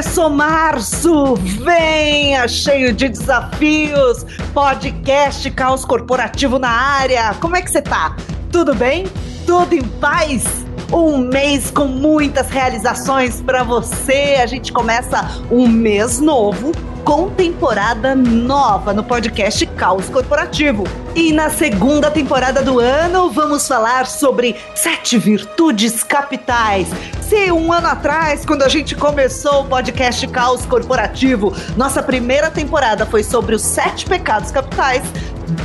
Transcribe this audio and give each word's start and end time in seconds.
Começou 0.00 0.30
março, 0.30 1.34
venha 1.62 2.48
cheio 2.48 2.90
de 2.90 3.06
desafios, 3.06 4.24
podcast 4.54 5.50
Caos 5.50 5.84
Corporativo 5.84 6.58
na 6.58 6.70
área. 6.70 7.34
Como 7.34 7.54
é 7.54 7.60
que 7.60 7.70
você 7.70 7.82
tá? 7.82 8.16
Tudo 8.50 8.74
bem? 8.74 9.06
Tudo 9.44 9.74
em 9.74 9.82
paz? 9.82 10.69
Um 10.92 11.18
mês 11.18 11.70
com 11.70 11.86
muitas 11.86 12.48
realizações 12.48 13.40
para 13.40 13.62
você. 13.62 14.38
A 14.42 14.46
gente 14.46 14.72
começa 14.72 15.40
um 15.48 15.68
mês 15.68 16.18
novo 16.18 16.72
com 17.04 17.30
temporada 17.30 18.14
nova 18.14 18.92
no 18.92 19.04
podcast 19.04 19.64
Caos 19.66 20.08
Corporativo. 20.08 20.82
E 21.14 21.32
na 21.32 21.48
segunda 21.48 22.10
temporada 22.10 22.60
do 22.60 22.80
ano, 22.80 23.30
vamos 23.30 23.68
falar 23.68 24.04
sobre 24.06 24.56
sete 24.74 25.16
virtudes 25.16 26.02
capitais. 26.02 26.88
Se 27.22 27.52
um 27.52 27.72
ano 27.72 27.86
atrás, 27.86 28.44
quando 28.44 28.62
a 28.62 28.68
gente 28.68 28.96
começou 28.96 29.60
o 29.60 29.64
podcast 29.66 30.26
Caos 30.26 30.66
Corporativo, 30.66 31.54
nossa 31.76 32.02
primeira 32.02 32.50
temporada 32.50 33.06
foi 33.06 33.22
sobre 33.22 33.54
os 33.54 33.62
sete 33.62 34.06
pecados 34.06 34.50
capitais, 34.50 35.04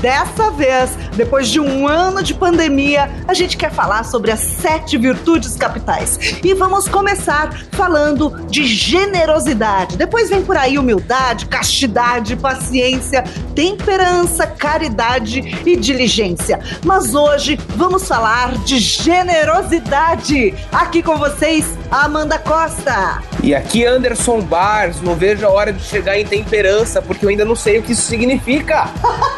Dessa 0.01 0.51
vez, 0.51 0.91
depois 1.15 1.47
de 1.47 1.59
um 1.59 1.87
ano 1.87 2.23
de 2.23 2.33
pandemia, 2.33 3.09
a 3.27 3.33
gente 3.33 3.55
quer 3.57 3.71
falar 3.71 4.03
sobre 4.03 4.31
as 4.31 4.39
sete 4.39 4.97
virtudes 4.97 5.55
capitais. 5.55 6.39
E 6.43 6.53
vamos 6.53 6.87
começar 6.87 7.53
falando 7.71 8.45
de 8.49 8.65
generosidade. 8.65 9.97
Depois 9.97 10.29
vem 10.29 10.43
por 10.43 10.57
aí 10.57 10.77
humildade, 10.77 11.45
castidade, 11.45 12.35
paciência, 12.35 13.23
temperança, 13.53 14.47
caridade 14.47 15.39
e 15.65 15.75
diligência. 15.75 16.59
Mas 16.83 17.13
hoje 17.13 17.59
vamos 17.75 18.07
falar 18.07 18.57
de 18.59 18.79
generosidade. 18.79 20.53
Aqui 20.71 21.03
com 21.03 21.17
vocês, 21.17 21.65
Amanda 21.91 22.39
Costa. 22.39 23.21
E 23.43 23.53
aqui 23.53 23.85
Anderson 23.85 24.41
Bars. 24.41 25.01
Não 25.01 25.15
vejo 25.15 25.45
a 25.45 25.49
hora 25.49 25.71
de 25.71 25.83
chegar 25.83 26.17
em 26.17 26.25
temperança, 26.25 27.01
porque 27.01 27.25
eu 27.25 27.29
ainda 27.29 27.45
não 27.45 27.55
sei 27.55 27.79
o 27.79 27.83
que 27.83 27.91
isso 27.91 28.03
significa. 28.03 28.89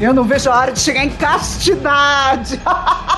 Eu 0.00 0.14
não 0.14 0.24
vejo 0.24 0.50
a 0.50 0.56
hora 0.56 0.72
de 0.72 0.80
chegar 0.80 1.04
em 1.04 1.10
castidade. 1.10 2.60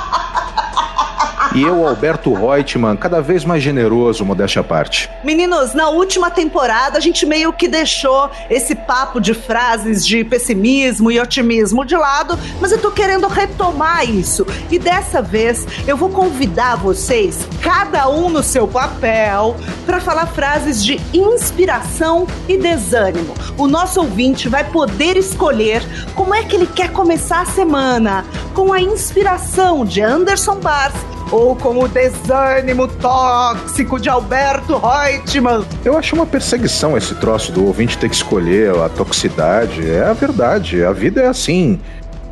E 1.59 1.63
eu, 1.65 1.85
Alberto 1.85 2.33
Reutemann, 2.33 2.97
cada 2.97 3.21
vez 3.21 3.45
mais 3.45 3.61
generoso, 3.61 4.25
modéstia 4.25 4.61
à 4.61 4.65
parte. 4.65 5.11
Meninos, 5.25 5.75
na 5.75 5.89
última 5.89 6.31
temporada 6.31 6.99
a 6.99 7.01
gente 7.01 7.27
meio 7.27 7.53
que 7.53 7.67
deixou 7.67 8.31
esse 8.49 8.77
papo 8.77 9.21
de 9.21 9.35
frases 9.35 10.07
de 10.07 10.23
pessimismo 10.23 11.11
e 11.11 11.19
otimismo 11.19 11.85
de 11.85 11.97
lado, 11.97 12.39
mas 12.61 12.71
eu 12.71 12.81
tô 12.81 12.93
querendo 12.93 13.27
retomar 13.27 14.09
isso. 14.09 14.47
E 14.71 14.79
dessa 14.79 15.21
vez 15.21 15.67
eu 15.85 15.97
vou 15.97 16.11
convidar 16.11 16.77
vocês, 16.77 17.41
cada 17.61 18.09
um 18.09 18.31
no 18.31 18.41
seu 18.45 18.69
papel, 18.69 19.57
para 19.85 19.99
falar 19.99 20.27
frases 20.27 20.85
de 20.85 21.01
inspiração 21.13 22.25
e 22.49 22.57
desânimo. 22.57 23.35
O 23.57 23.67
nosso 23.67 23.99
ouvinte 23.99 24.49
vai 24.49 24.63
poder 24.63 25.17
escolher 25.17 25.83
como 26.15 26.33
é 26.33 26.45
que 26.45 26.55
ele 26.55 26.69
quer 26.69 26.93
começar 26.93 27.41
a 27.41 27.47
semana, 27.47 28.25
com 28.55 28.73
a 28.73 28.81
inspiração 28.81 29.85
de 29.85 30.01
Anderson 30.01 30.61
Bars 30.61 30.95
ou 31.31 31.55
com 31.55 31.79
o 31.79 31.89
desânimo 31.89 32.89
tóxico 32.89 34.01
de 34.01 34.09
Alberto 34.09 34.79
Reutemann. 34.79 35.65
Eu 35.85 35.97
acho 35.97 36.15
uma 36.15 36.27
perseguição 36.27 36.97
esse 36.97 37.15
troço 37.15 37.53
do 37.53 37.67
ouvinte 37.67 37.99
ter 37.99 38.09
que 38.09 38.15
escolher 38.15 38.75
a 38.77 38.89
toxicidade. 38.89 39.89
É 39.89 40.05
a 40.05 40.13
verdade, 40.13 40.85
a 40.85 40.93
vida 40.93 41.23
é 41.23 41.27
assim. 41.27 41.81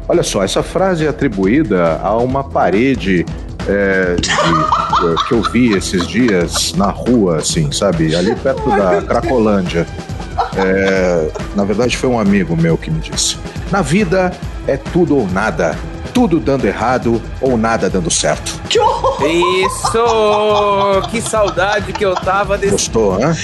Olha 0.08 0.22
só, 0.22 0.42
essa 0.42 0.62
frase 0.62 1.04
é 1.04 1.08
atribuída 1.08 2.00
a 2.02 2.16
uma 2.16 2.44
parede 2.44 3.26
é, 3.68 4.14
de, 4.14 5.24
que 5.26 5.34
eu 5.34 5.42
vi 5.50 5.72
esses 5.72 6.06
dias 6.06 6.72
na 6.74 6.90
rua, 6.90 7.38
assim, 7.38 7.72
sabe? 7.72 8.14
Ali 8.14 8.34
perto 8.36 8.68
da 8.70 9.02
Cracolândia. 9.02 9.86
É, 10.56 11.28
na 11.56 11.64
verdade, 11.64 11.96
foi 11.96 12.08
um 12.08 12.18
amigo 12.18 12.56
meu 12.56 12.78
que 12.78 12.90
me 12.90 13.00
disse. 13.00 13.36
Na 13.70 13.82
vida 13.82 14.32
é 14.66 14.76
tudo 14.76 15.16
ou 15.16 15.26
nada 15.28 15.76
tudo 16.16 16.40
dando 16.40 16.66
errado 16.66 17.20
ou 17.42 17.58
nada 17.58 17.90
dando 17.90 18.10
certo. 18.10 18.58
Que 18.70 18.78
Isso! 19.68 21.10
Que 21.10 21.20
saudade 21.20 21.92
que 21.92 22.02
eu 22.02 22.14
tava 22.14 22.56
desse. 22.56 22.72
Gostou, 22.72 23.18
né? 23.18 23.36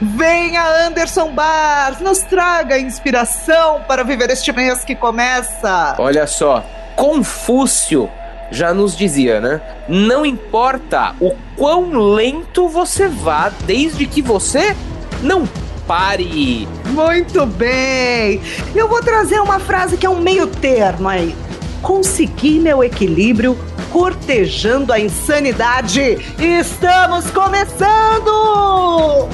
Venha, 0.00 0.86
Anderson 0.86 1.30
Bars, 1.32 2.00
nos 2.00 2.20
traga 2.20 2.78
inspiração 2.78 3.82
para 3.86 4.02
viver 4.02 4.30
este 4.30 4.50
mês 4.50 4.82
que 4.82 4.94
começa. 4.94 5.94
Olha 5.98 6.26
só, 6.26 6.64
Confúcio 6.96 8.08
já 8.50 8.72
nos 8.72 8.96
dizia, 8.96 9.38
né? 9.38 9.60
Não 9.86 10.24
importa 10.24 11.14
o 11.20 11.34
quão 11.54 12.14
lento 12.14 12.66
você 12.66 13.08
vá, 13.08 13.52
desde 13.66 14.06
que 14.06 14.22
você 14.22 14.74
não 15.20 15.46
pare. 15.86 16.66
Muito 16.86 17.44
bem! 17.44 18.40
Eu 18.74 18.88
vou 18.88 19.02
trazer 19.02 19.38
uma 19.38 19.58
frase 19.58 19.98
que 19.98 20.06
é 20.06 20.08
um 20.08 20.20
meio 20.20 20.46
termo 20.46 21.10
aí 21.10 21.36
consegui 21.82 22.58
meu 22.58 22.82
equilíbrio 22.82 23.56
cortejando 23.90 24.92
a 24.92 25.00
insanidade. 25.00 26.18
Estamos 26.38 27.30
começando! 27.30 29.28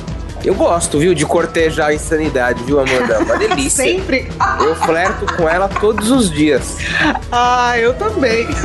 Eu 0.45 0.55
gosto, 0.57 0.99
viu, 0.99 1.15
de 1.15 1.25
cortejar 1.25 1.89
a 1.89 1.95
insanidade, 1.95 2.65
viu, 2.65 2.81
Amanda? 2.81 3.21
Uma 3.21 3.37
delícia. 3.39 3.85
Sempre. 3.85 4.29
Eu 4.61 4.75
flerto 4.75 5.25
com 5.37 5.49
ela 5.49 5.69
todos 5.69 6.11
os 6.11 6.31
dias. 6.31 6.79
Ah, 7.31 7.79
eu 7.79 7.95
também. 7.95 8.47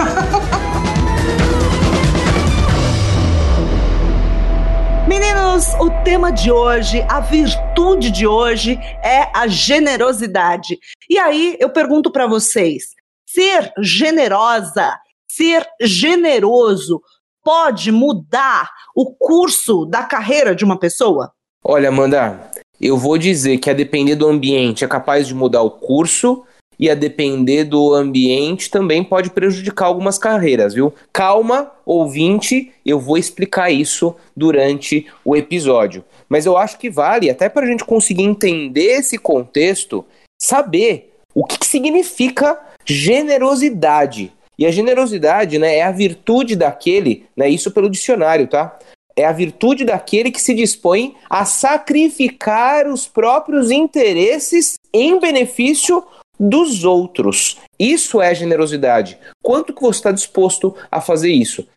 Meninos, 5.08 5.74
o 5.80 5.90
tema 6.04 6.32
de 6.32 6.52
hoje, 6.52 7.06
a 7.08 7.20
virtude 7.20 8.12
de 8.12 8.28
hoje 8.28 8.80
é 9.04 9.30
a 9.34 9.48
generosidade. 9.48 10.78
E 11.10 11.18
aí 11.18 11.56
eu 11.60 11.70
pergunto 11.70 12.12
para 12.12 12.28
vocês: 12.28 12.97
ser 13.28 13.72
generosa, 13.80 14.98
ser 15.28 15.68
generoso 15.82 17.02
pode 17.44 17.92
mudar 17.92 18.70
o 18.96 19.14
curso 19.14 19.86
da 19.86 20.04
carreira 20.04 20.56
de 20.56 20.66
uma 20.66 20.80
pessoa? 20.80 21.32
Olha, 21.64 21.90
Amanda, 21.90 22.52
eu 22.80 22.98
vou 22.98 23.18
dizer 23.18 23.58
que 23.58 23.70
a 23.70 23.74
depender 23.74 24.16
do 24.16 24.28
ambiente 24.28 24.84
é 24.84 24.88
capaz 24.88 25.28
de 25.28 25.36
mudar 25.36 25.62
o 25.62 25.72
curso 25.72 26.44
e 26.80 26.90
a 26.90 26.96
depender 26.96 27.64
do 27.64 27.94
ambiente 27.94 28.70
também 28.70 29.04
pode 29.04 29.32
prejudicar 29.32 29.86
algumas 29.86 30.18
carreiras, 30.18 30.74
viu? 30.74 30.94
Calma, 31.12 31.72
ouvinte, 31.86 32.72
eu 32.86 33.00
vou 33.00 33.18
explicar 33.18 33.72
isso 33.72 34.16
durante 34.36 35.08
o 35.26 35.36
episódio. 35.36 36.06
Mas 36.30 36.46
eu 36.46 36.58
acho 36.58 36.78
que 36.78 36.90
vale, 36.90 37.30
até 37.30 37.50
para 37.50 37.66
a 37.66 37.70
gente 37.70 37.84
conseguir 37.84 38.24
entender 38.24 39.00
esse 39.00 39.18
contexto, 39.18 40.06
saber 40.40 41.16
o 41.34 41.46
que, 41.46 41.58
que 41.58 41.66
significa 41.66 42.60
generosidade. 42.88 44.32
E 44.58 44.66
a 44.66 44.72
generosidade, 44.72 45.60
né, 45.60 45.78
é 45.78 45.84
a 45.84 45.92
virtude 45.92 46.56
daquele, 46.56 47.26
né, 47.36 47.50
isso 47.50 47.70
pelo 47.72 47.90
dicionário, 47.90 48.48
tá? 48.48 48.78
É 49.16 49.26
a 49.26 49.32
virtude 49.32 49.84
daquele 49.84 50.32
que 50.32 50.42
se 50.42 50.54
dispõe 50.54 51.16
a 51.30 51.44
sacrificar 51.44 52.88
os 52.88 53.08
próprios 53.08 53.72
interesses 53.72 54.76
em 54.94 55.20
benefício 55.20 56.04
dos 56.40 56.84
outros. 56.84 57.58
Isso 57.80 58.22
é 58.22 58.34
generosidade. 58.34 59.18
Quanto 59.42 59.74
que 59.74 59.82
você 59.82 60.00
está 60.00 60.12
disposto 60.12 60.76
a 60.92 61.02
fazer 61.02 61.32
isso? 61.32 61.68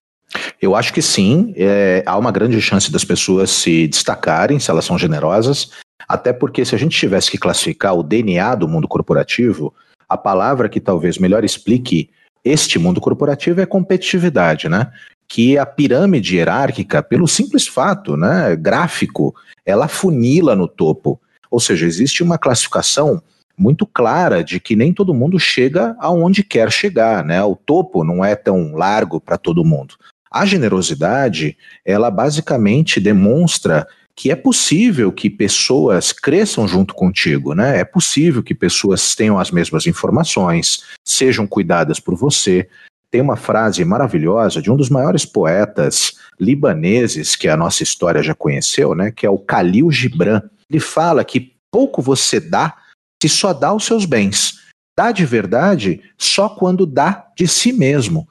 Eu 0.60 0.76
acho 0.76 0.92
que 0.92 1.02
sim. 1.02 1.54
É, 1.56 2.02
há 2.06 2.16
uma 2.18 2.30
grande 2.30 2.60
chance 2.60 2.92
das 2.92 3.04
pessoas 3.04 3.50
se 3.50 3.88
destacarem 3.88 4.60
se 4.60 4.70
elas 4.70 4.84
são 4.84 4.98
generosas. 4.98 5.70
Até 6.06 6.32
porque 6.32 6.64
se 6.64 6.74
a 6.74 6.78
gente 6.78 6.98
tivesse 6.98 7.30
que 7.30 7.38
classificar 7.38 7.94
o 7.96 8.02
DNA 8.02 8.54
do 8.54 8.68
mundo 8.68 8.86
corporativo, 8.86 9.74
a 10.10 10.16
palavra 10.16 10.68
que 10.68 10.80
talvez 10.80 11.18
melhor 11.18 11.44
explique 11.44 12.10
este 12.44 12.80
mundo 12.80 13.00
corporativo 13.00 13.60
é 13.60 13.66
competitividade, 13.66 14.68
né? 14.68 14.90
Que 15.28 15.56
a 15.56 15.64
pirâmide 15.64 16.34
hierárquica, 16.34 17.00
pelo 17.00 17.28
simples 17.28 17.68
fato, 17.68 18.16
né, 18.16 18.56
gráfico, 18.56 19.32
ela 19.64 19.86
funila 19.86 20.56
no 20.56 20.66
topo. 20.66 21.20
Ou 21.48 21.60
seja, 21.60 21.86
existe 21.86 22.24
uma 22.24 22.36
classificação 22.36 23.22
muito 23.56 23.86
clara 23.86 24.42
de 24.42 24.58
que 24.58 24.74
nem 24.74 24.92
todo 24.92 25.14
mundo 25.14 25.38
chega 25.38 25.94
aonde 26.00 26.42
quer 26.42 26.72
chegar, 26.72 27.24
né? 27.24 27.40
O 27.44 27.54
topo 27.54 28.02
não 28.02 28.24
é 28.24 28.34
tão 28.34 28.74
largo 28.74 29.20
para 29.20 29.38
todo 29.38 29.64
mundo. 29.64 29.94
A 30.32 30.44
generosidade, 30.44 31.56
ela 31.84 32.10
basicamente 32.10 32.98
demonstra 32.98 33.86
que 34.14 34.30
é 34.30 34.36
possível 34.36 35.10
que 35.10 35.30
pessoas 35.30 36.12
cresçam 36.12 36.68
junto 36.68 36.94
contigo, 36.94 37.54
né? 37.54 37.78
É 37.78 37.84
possível 37.84 38.42
que 38.42 38.54
pessoas 38.54 39.14
tenham 39.14 39.38
as 39.38 39.50
mesmas 39.50 39.86
informações, 39.86 40.84
sejam 41.04 41.46
cuidadas 41.46 41.98
por 41.98 42.14
você. 42.14 42.68
Tem 43.10 43.20
uma 43.20 43.36
frase 43.36 43.84
maravilhosa 43.84 44.60
de 44.60 44.70
um 44.70 44.76
dos 44.76 44.88
maiores 44.88 45.24
poetas 45.24 46.18
libaneses 46.38 47.34
que 47.34 47.48
a 47.48 47.56
nossa 47.56 47.82
história 47.82 48.22
já 48.22 48.34
conheceu, 48.34 48.94
né? 48.94 49.10
Que 49.10 49.26
é 49.26 49.30
o 49.30 49.38
Khalil 49.38 49.90
Gibran. 49.90 50.42
Ele 50.68 50.80
fala 50.80 51.24
que 51.24 51.54
pouco 51.70 52.02
você 52.02 52.38
dá 52.38 52.76
se 53.22 53.28
só 53.28 53.52
dá 53.52 53.72
os 53.74 53.84
seus 53.84 54.04
bens. 54.04 54.60
Dá 54.96 55.12
de 55.12 55.24
verdade 55.24 56.02
só 56.18 56.48
quando 56.48 56.86
dá 56.86 57.26
de 57.36 57.46
si 57.48 57.72
mesmo. 57.72 58.28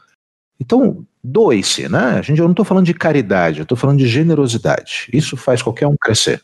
Então, 0.59 1.05
doe-se, 1.23 1.89
né? 1.89 2.17
A 2.17 2.21
gente, 2.21 2.39
eu 2.39 2.45
não 2.45 2.51
estou 2.51 2.65
falando 2.65 2.85
de 2.85 2.93
caridade, 2.93 3.59
eu 3.59 3.63
estou 3.63 3.77
falando 3.77 3.99
de 3.99 4.07
generosidade. 4.07 5.09
Isso 5.13 5.35
faz 5.35 5.61
qualquer 5.61 5.87
um 5.87 5.95
crescer. 5.99 6.41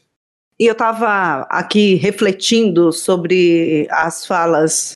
E 0.59 0.65
eu 0.65 0.73
estava 0.73 1.41
aqui 1.49 1.95
refletindo 1.95 2.91
sobre 2.91 3.87
as 3.91 4.25
falas 4.25 4.93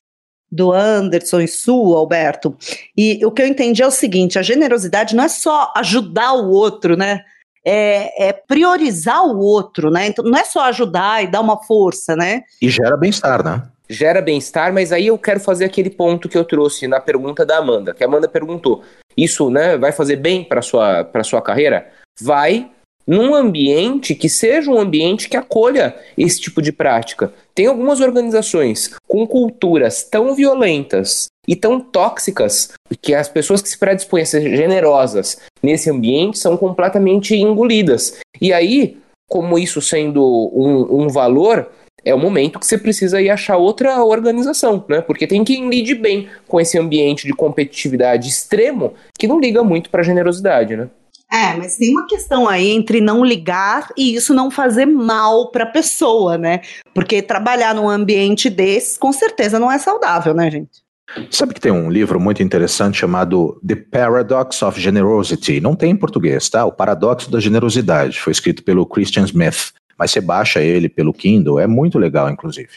do 0.51 0.71
Anderson 0.71 1.41
e 1.41 1.47
sua, 1.47 1.97
Alberto. 1.97 2.55
E 2.97 3.23
o 3.25 3.31
que 3.31 3.41
eu 3.41 3.47
entendi 3.47 3.81
é 3.81 3.87
o 3.87 3.91
seguinte: 3.91 4.39
a 4.39 4.41
generosidade 4.41 5.15
não 5.15 5.23
é 5.23 5.27
só 5.27 5.71
ajudar 5.75 6.33
o 6.33 6.49
outro, 6.49 6.95
né? 6.95 7.21
É, 7.65 8.29
é, 8.29 8.33
priorizar 8.33 9.25
o 9.25 9.37
outro, 9.37 9.91
né? 9.91 10.07
Então 10.07 10.23
não 10.23 10.37
é 10.37 10.45
só 10.45 10.61
ajudar 10.65 11.23
e 11.23 11.27
dar 11.27 11.41
uma 11.41 11.61
força, 11.61 12.15
né? 12.15 12.43
E 12.61 12.69
gera 12.69 12.95
bem-estar, 12.95 13.43
né? 13.43 13.63
Gera 13.89 14.21
bem-estar, 14.21 14.71
mas 14.71 14.91
aí 14.91 15.07
eu 15.07 15.17
quero 15.17 15.39
fazer 15.39 15.65
aquele 15.65 15.89
ponto 15.89 16.29
que 16.29 16.37
eu 16.37 16.45
trouxe 16.45 16.87
na 16.87 16.99
pergunta 16.99 17.45
da 17.45 17.57
Amanda, 17.57 17.93
que 17.93 18.03
a 18.03 18.07
Amanda 18.07 18.27
perguntou: 18.27 18.83
isso, 19.17 19.49
né, 19.49 19.77
vai 19.77 19.91
fazer 19.91 20.17
bem 20.17 20.43
para 20.43 20.61
sua 20.61 21.03
para 21.03 21.23
sua 21.23 21.41
carreira? 21.41 21.89
Vai, 22.21 22.69
num 23.09 23.33
ambiente 23.33 24.13
que 24.13 24.29
seja 24.29 24.69
um 24.69 24.79
ambiente 24.79 25.27
que 25.27 25.35
acolha 25.35 25.95
esse 26.15 26.39
tipo 26.39 26.61
de 26.61 26.71
prática. 26.71 27.33
Tem 27.55 27.65
algumas 27.65 27.99
organizações 28.01 28.95
com 29.07 29.25
culturas 29.25 30.03
tão 30.03 30.35
violentas 30.35 31.25
e 31.47 31.55
tão 31.55 31.79
tóxicas 31.79 32.73
que 33.01 33.15
as 33.15 33.27
pessoas 33.27 33.63
que 33.63 33.69
se 33.69 33.79
predispõem 33.79 34.21
a 34.21 34.25
ser 34.27 34.55
generosas 34.55 35.41
nesse 35.63 35.89
ambiente 35.89 36.37
são 36.37 36.55
completamente 36.55 37.35
engolidas. 37.35 38.19
E 38.39 38.53
aí, 38.53 38.99
como 39.27 39.57
isso 39.57 39.81
sendo 39.81 40.23
um, 40.53 41.05
um 41.05 41.07
valor, 41.07 41.67
é 42.03 42.13
o 42.13 42.19
momento 42.19 42.59
que 42.59 42.65
você 42.65 42.77
precisa 42.77 43.21
ir 43.21 43.29
achar 43.29 43.57
outra 43.57 44.03
organização, 44.03 44.83
né? 44.87 45.01
Porque 45.01 45.27
tem 45.27 45.43
quem 45.43 45.69
lide 45.69 45.95
bem 45.95 46.27
com 46.47 46.59
esse 46.59 46.77
ambiente 46.77 47.25
de 47.25 47.33
competitividade 47.33 48.27
extremo 48.27 48.93
que 49.17 49.27
não 49.27 49.39
liga 49.39 49.63
muito 49.63 49.89
para 49.89 50.03
generosidade, 50.03 50.75
né? 50.75 50.89
É, 51.31 51.55
mas 51.55 51.77
tem 51.77 51.91
uma 51.91 52.07
questão 52.07 52.47
aí 52.47 52.69
entre 52.71 52.99
não 52.99 53.23
ligar 53.23 53.89
e 53.95 54.15
isso 54.15 54.33
não 54.33 54.49
fazer 54.49 54.87
mal 54.87 55.51
para 55.51 55.63
a 55.63 55.67
pessoa, 55.67 56.39
né? 56.39 56.61
Porque 56.93 57.21
trabalhar 57.21 57.75
num 57.75 57.87
ambiente 57.87 58.49
desse, 58.49 58.97
com 58.97 59.13
certeza 59.13 59.59
não 59.59 59.71
é 59.71 59.77
saudável, 59.77 60.33
né, 60.33 60.49
gente? 60.49 60.81
Sabe 61.31 61.53
que 61.53 61.61
tem 61.61 61.71
um 61.71 61.89
livro 61.89 62.19
muito 62.19 62.41
interessante 62.43 62.99
chamado 62.99 63.59
The 63.65 63.75
Paradox 63.75 64.61
of 64.61 64.79
Generosity? 64.79 65.59
Não 65.59 65.75
tem 65.75 65.91
em 65.91 65.95
português, 65.95 66.49
tá? 66.49 66.65
O 66.65 66.71
Paradoxo 66.71 67.31
da 67.31 67.39
Generosidade. 67.39 68.19
Foi 68.19 68.31
escrito 68.31 68.63
pelo 68.63 68.85
Christian 68.85 69.23
Smith, 69.25 69.71
mas 69.99 70.11
você 70.11 70.21
baixa 70.21 70.61
ele 70.61 70.87
pelo 70.87 71.13
Kindle, 71.13 71.59
é 71.59 71.67
muito 71.67 71.99
legal, 71.99 72.29
inclusive. 72.29 72.69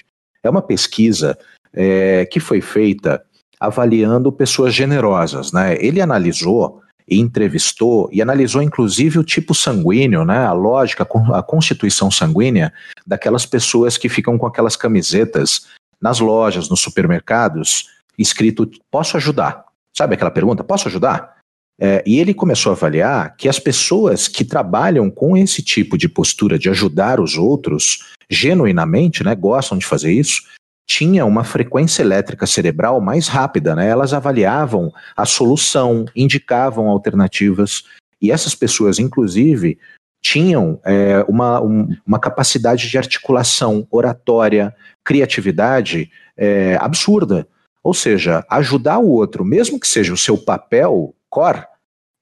É 0.43 0.51
uma 0.51 0.61
pesquisa 0.61 1.39
é, 1.73 2.27
que 2.27 2.41
foi 2.41 2.61
feita 2.61 3.23
avaliando 3.61 4.33
pessoas 4.33 4.75
generosas, 4.75 5.53
né? 5.53 5.77
Ele 5.79 6.01
analisou 6.01 6.83
e 7.09 7.21
entrevistou 7.21 8.09
e 8.13 8.21
analisou 8.21 8.61
inclusive 8.63 9.19
o 9.19 9.25
tipo 9.25 9.55
sanguíneo, 9.55 10.25
né, 10.25 10.45
a 10.45 10.53
lógica, 10.53 11.07
a 11.35 11.43
constituição 11.43 12.11
sanguínea 12.11 12.73
daquelas 13.07 13.45
pessoas 13.45 13.97
que 13.99 14.09
ficam 14.09 14.39
com 14.39 14.47
aquelas 14.47 14.77
camisetas 14.77 15.67
nas 16.01 16.21
lojas, 16.21 16.69
nos 16.69 16.81
supermercados, 16.81 17.89
escrito 18.19 18.69
posso 18.91 19.17
ajudar. 19.17 19.65
Sabe 19.97 20.15
aquela 20.15 20.31
pergunta, 20.31 20.65
posso 20.65 20.89
ajudar? 20.89 21.37
É, 21.84 22.00
e 22.06 22.20
ele 22.20 22.32
começou 22.32 22.70
a 22.70 22.76
avaliar 22.76 23.37
que 23.37 23.49
as 23.49 23.58
pessoas 23.58 24.29
que 24.29 24.44
trabalham 24.44 25.11
com 25.11 25.37
esse 25.37 25.61
tipo 25.61 25.99
de 25.99 26.08
postura 26.08 26.56
de 26.56 26.70
ajudar 26.70 27.19
os 27.19 27.37
outros, 27.37 28.12
genuinamente, 28.31 29.25
né, 29.25 29.34
gostam 29.34 29.76
de 29.76 29.84
fazer 29.84 30.12
isso, 30.12 30.43
tinha 30.87 31.26
uma 31.26 31.43
frequência 31.43 32.02
elétrica 32.02 32.46
cerebral 32.46 33.00
mais 33.00 33.26
rápida, 33.26 33.75
né? 33.75 33.88
Elas 33.88 34.12
avaliavam 34.12 34.93
a 35.17 35.26
solução, 35.26 36.05
indicavam 36.14 36.87
alternativas, 36.87 37.82
e 38.20 38.31
essas 38.31 38.55
pessoas, 38.55 39.00
inclusive, 39.00 39.76
tinham 40.23 40.81
é, 40.85 41.25
uma, 41.26 41.61
um, 41.61 41.88
uma 42.06 42.20
capacidade 42.20 42.88
de 42.88 42.96
articulação, 42.96 43.88
oratória, 43.90 44.73
criatividade 45.02 46.08
é, 46.37 46.78
absurda. 46.81 47.44
Ou 47.82 47.93
seja, 47.93 48.44
ajudar 48.49 49.00
o 49.00 49.08
outro, 49.08 49.44
mesmo 49.44 49.81
que 49.81 49.88
seja 49.88 50.12
o 50.12 50.17
seu 50.17 50.38
papel 50.38 51.12
core, 51.28 51.72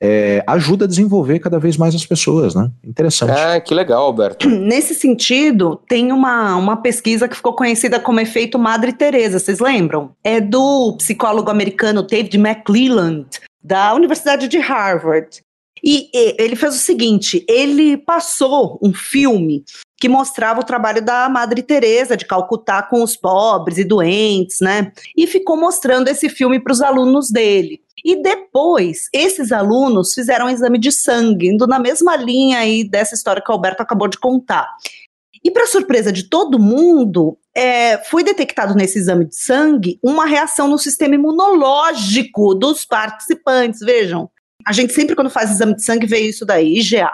é, 0.01 0.43
ajuda 0.47 0.87
a 0.87 0.89
desenvolver 0.89 1.39
cada 1.39 1.59
vez 1.59 1.77
mais 1.77 1.95
as 1.95 2.07
pessoas, 2.07 2.55
né? 2.55 2.71
Interessante. 2.83 3.33
Ah, 3.33 3.61
que 3.61 3.75
legal, 3.75 4.05
Alberto. 4.05 4.49
Nesse 4.49 4.95
sentido, 4.95 5.81
tem 5.89 6.11
uma, 6.11 6.57
uma 6.57 6.77
pesquisa 6.77 7.29
que 7.29 7.37
ficou 7.37 7.53
conhecida 7.53 8.01
como 8.01 8.19
efeito 8.19 8.59
Madre 8.59 8.93
Teresa, 8.93 9.39
vocês 9.39 9.61
lembram? 9.61 10.13
É 10.25 10.41
do 10.41 10.97
psicólogo 10.97 11.51
americano 11.51 12.03
David 12.03 12.37
McClelland, 12.39 13.27
da 13.63 13.95
Universidade 13.95 14.49
de 14.49 14.59
Harvard. 14.59 15.43
E, 15.83 16.11
e 16.15 16.37
ele 16.39 16.57
fez 16.57 16.75
o 16.75 16.79
seguinte, 16.79 17.45
ele 17.49 17.97
passou 17.97 18.79
um 18.83 18.93
filme 18.93 19.65
que 20.01 20.09
mostrava 20.09 20.61
o 20.61 20.65
trabalho 20.65 21.03
da 21.03 21.29
Madre 21.29 21.63
Teresa 21.63 22.17
de 22.17 22.25
Calcutá 22.25 22.83
com 22.83 23.03
os 23.03 23.17
pobres 23.17 23.77
e 23.77 23.85
doentes, 23.85 24.61
né? 24.61 24.93
E 25.15 25.27
ficou 25.27 25.59
mostrando 25.59 26.09
esse 26.09 26.31
filme 26.31 26.59
para 26.59 26.73
os 26.73 26.81
alunos 26.81 27.31
dele. 27.31 27.83
E 28.03 28.23
depois, 28.23 29.11
esses 29.13 29.53
alunos 29.53 30.15
fizeram 30.15 30.47
um 30.47 30.51
exame 30.51 30.79
de 30.79 30.91
sangue, 30.91 31.49
indo 31.49 31.67
na 31.67 31.79
mesma 31.79 32.17
linha 32.17 32.61
aí 32.61 32.83
dessa 32.83 33.15
história 33.15 33.43
que 33.45 33.51
o 33.51 33.55
Alberto 33.55 33.83
acabou 33.83 34.09
de 34.09 34.19
contar. 34.19 34.67
E, 35.45 35.51
para 35.51 35.67
surpresa 35.67 36.11
de 36.11 36.25
todo 36.25 36.59
mundo, 36.59 37.37
é, 37.55 37.99
foi 37.99 38.25
detectado 38.25 38.75
nesse 38.75 38.99
exame 38.99 39.27
de 39.27 39.37
sangue 39.37 39.99
uma 40.03 40.25
reação 40.25 40.67
no 40.67 40.79
sistema 40.79 41.15
imunológico 41.15 42.55
dos 42.55 42.87
participantes. 42.87 43.81
Vejam, 43.81 44.31
a 44.67 44.73
gente 44.73 44.95
sempre, 44.95 45.15
quando 45.15 45.31
faz 45.31 45.51
exame 45.51 45.75
de 45.75 45.85
sangue, 45.85 46.07
vê 46.07 46.21
isso 46.21 46.47
daí, 46.47 46.79
IgA. 46.79 47.11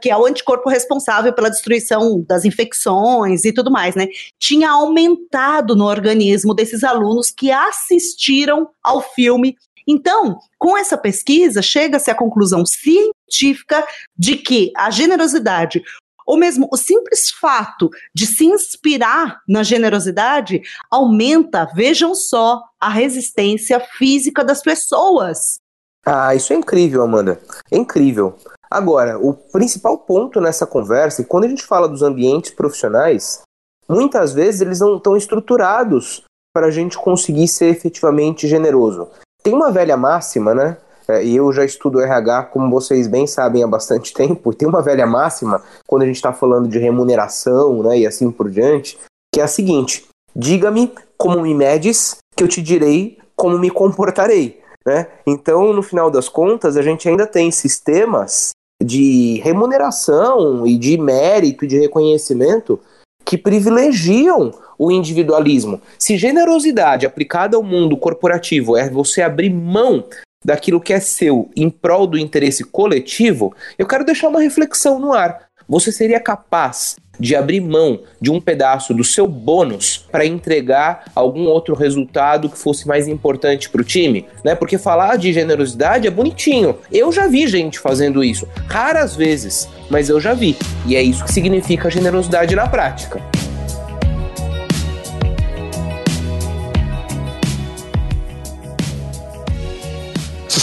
Que 0.00 0.10
é 0.10 0.16
o 0.16 0.26
anticorpo 0.26 0.68
responsável 0.68 1.32
pela 1.32 1.50
destruição 1.50 2.24
das 2.26 2.44
infecções 2.44 3.44
e 3.44 3.52
tudo 3.52 3.70
mais, 3.70 3.94
né? 3.94 4.08
Tinha 4.38 4.70
aumentado 4.70 5.74
no 5.74 5.84
organismo 5.84 6.54
desses 6.54 6.84
alunos 6.84 7.30
que 7.30 7.50
assistiram 7.50 8.68
ao 8.82 9.00
filme 9.00 9.56
então, 9.86 10.38
com 10.58 10.76
essa 10.76 10.96
pesquisa, 10.96 11.60
chega-se 11.60 12.10
à 12.10 12.14
conclusão 12.14 12.64
científica 12.64 13.86
de 14.16 14.36
que 14.36 14.72
a 14.76 14.90
generosidade, 14.90 15.82
ou 16.26 16.38
mesmo 16.38 16.68
o 16.72 16.76
simples 16.76 17.30
fato 17.30 17.90
de 18.14 18.26
se 18.26 18.46
inspirar 18.46 19.40
na 19.46 19.62
generosidade, 19.62 20.62
aumenta, 20.90 21.66
vejam 21.74 22.14
só, 22.14 22.62
a 22.80 22.88
resistência 22.88 23.78
física 23.80 24.42
das 24.42 24.62
pessoas. 24.62 25.58
Ah, 26.06 26.34
isso 26.34 26.52
é 26.52 26.56
incrível, 26.56 27.02
Amanda. 27.02 27.40
É 27.70 27.76
incrível. 27.76 28.36
Agora, 28.74 29.20
o 29.20 29.32
principal 29.32 29.96
ponto 29.96 30.40
nessa 30.40 30.66
conversa, 30.66 31.22
e 31.22 31.24
quando 31.24 31.44
a 31.44 31.48
gente 31.48 31.64
fala 31.64 31.88
dos 31.88 32.02
ambientes 32.02 32.50
profissionais, 32.50 33.42
muitas 33.88 34.32
vezes 34.32 34.62
eles 34.62 34.80
não 34.80 34.96
estão 34.96 35.16
estruturados 35.16 36.24
para 36.52 36.66
a 36.66 36.70
gente 36.72 36.98
conseguir 36.98 37.46
ser 37.46 37.66
efetivamente 37.66 38.48
generoso. 38.48 39.06
Tem 39.44 39.54
uma 39.54 39.70
velha 39.70 39.96
máxima, 39.96 40.56
né? 40.56 40.76
É, 41.06 41.24
e 41.24 41.36
eu 41.36 41.52
já 41.52 41.64
estudo 41.64 42.00
RH, 42.00 42.46
como 42.46 42.68
vocês 42.68 43.06
bem 43.06 43.28
sabem, 43.28 43.62
há 43.62 43.66
bastante 43.68 44.10
tempo. 44.14 44.52
Tem 44.52 44.66
uma 44.66 44.82
velha 44.82 45.06
máxima, 45.06 45.62
quando 45.86 46.02
a 46.02 46.06
gente 46.06 46.16
está 46.16 46.32
falando 46.32 46.66
de 46.66 46.80
remuneração 46.80 47.80
né, 47.84 48.00
e 48.00 48.06
assim 48.08 48.28
por 48.28 48.50
diante, 48.50 48.98
que 49.32 49.40
é 49.40 49.44
a 49.44 49.48
seguinte: 49.48 50.08
diga-me 50.34 50.92
como 51.16 51.40
me 51.42 51.54
medes, 51.54 52.16
que 52.36 52.42
eu 52.42 52.48
te 52.48 52.60
direi 52.60 53.18
como 53.36 53.56
me 53.56 53.70
comportarei. 53.70 54.60
Né? 54.84 55.06
Então, 55.24 55.72
no 55.72 55.82
final 55.82 56.10
das 56.10 56.28
contas, 56.28 56.76
a 56.76 56.82
gente 56.82 57.08
ainda 57.08 57.24
tem 57.24 57.52
sistemas 57.52 58.50
de 58.84 59.40
remuneração 59.42 60.66
e 60.66 60.76
de 60.76 60.98
mérito 60.98 61.64
e 61.64 61.68
de 61.68 61.78
reconhecimento 61.78 62.78
que 63.24 63.38
privilegiam 63.38 64.52
o 64.78 64.90
individualismo. 64.90 65.80
Se 65.98 66.16
generosidade 66.16 67.06
aplicada 67.06 67.56
ao 67.56 67.62
mundo 67.62 67.96
corporativo 67.96 68.76
é 68.76 68.88
você 68.90 69.22
abrir 69.22 69.50
mão 69.50 70.04
daquilo 70.44 70.80
que 70.80 70.92
é 70.92 71.00
seu 71.00 71.50
em 71.56 71.70
prol 71.70 72.06
do 72.06 72.18
interesse 72.18 72.64
coletivo, 72.64 73.54
eu 73.78 73.86
quero 73.86 74.04
deixar 74.04 74.28
uma 74.28 74.42
reflexão 74.42 74.98
no 74.98 75.12
ar. 75.14 75.43
Você 75.68 75.90
seria 75.90 76.20
capaz 76.20 76.96
de 77.18 77.36
abrir 77.36 77.60
mão 77.60 78.00
de 78.20 78.30
um 78.30 78.40
pedaço 78.40 78.92
do 78.92 79.04
seu 79.04 79.26
bônus 79.26 80.04
para 80.10 80.26
entregar 80.26 81.04
algum 81.14 81.44
outro 81.44 81.74
resultado 81.74 82.48
que 82.48 82.58
fosse 82.58 82.86
mais 82.86 83.08
importante 83.08 83.70
para 83.70 83.80
o 83.80 83.84
time, 83.84 84.26
né? 84.44 84.54
Porque 84.54 84.78
falar 84.78 85.16
de 85.16 85.32
generosidade 85.32 86.06
é 86.06 86.10
bonitinho. 86.10 86.76
Eu 86.90 87.12
já 87.12 87.26
vi 87.26 87.46
gente 87.46 87.78
fazendo 87.78 88.22
isso, 88.22 88.48
raras 88.66 89.14
vezes, 89.14 89.68
mas 89.88 90.08
eu 90.08 90.20
já 90.20 90.34
vi. 90.34 90.56
E 90.86 90.96
é 90.96 91.02
isso 91.02 91.24
que 91.24 91.32
significa 91.32 91.90
generosidade 91.90 92.54
na 92.54 92.68
prática. 92.68 93.22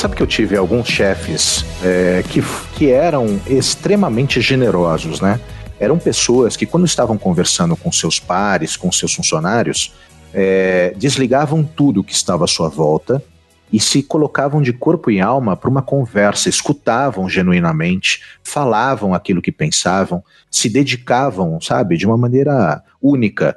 Sabe 0.01 0.15
que 0.15 0.24
eu 0.24 0.27
tive 0.27 0.58
alguns 0.58 0.88
chefes 0.88 1.63
é, 1.84 2.24
que, 2.27 2.41
que 2.75 2.89
eram 2.89 3.39
extremamente 3.46 4.41
generosos, 4.41 5.22
né? 5.22 5.39
Eram 5.79 6.00
pessoas 6.00 6.58
que, 6.58 6.65
quando 6.65 6.88
estavam 6.88 7.20
conversando 7.20 7.75
com 7.75 7.91
seus 7.91 8.20
pares, 8.20 8.75
com 8.75 8.91
seus 8.91 9.13
funcionários, 9.13 9.93
é, 10.34 10.91
desligavam 10.98 11.63
tudo 11.63 12.03
que 12.03 12.13
estava 12.13 12.46
à 12.46 12.48
sua 12.48 12.67
volta 12.67 13.24
e 13.72 13.79
se 13.79 14.01
colocavam 14.01 14.60
de 14.60 14.74
corpo 14.74 15.12
e 15.12 15.22
alma 15.22 15.55
para 15.55 15.70
uma 15.70 15.84
conversa, 15.84 16.50
escutavam 16.50 17.29
genuinamente, 17.29 18.24
falavam 18.43 19.13
aquilo 19.13 19.39
que 19.39 19.51
pensavam, 19.51 20.24
se 20.50 20.67
dedicavam, 20.67 21.62
sabe, 21.62 21.96
de 21.96 22.08
uma 22.08 22.17
maneira 22.17 22.81
única. 23.00 23.55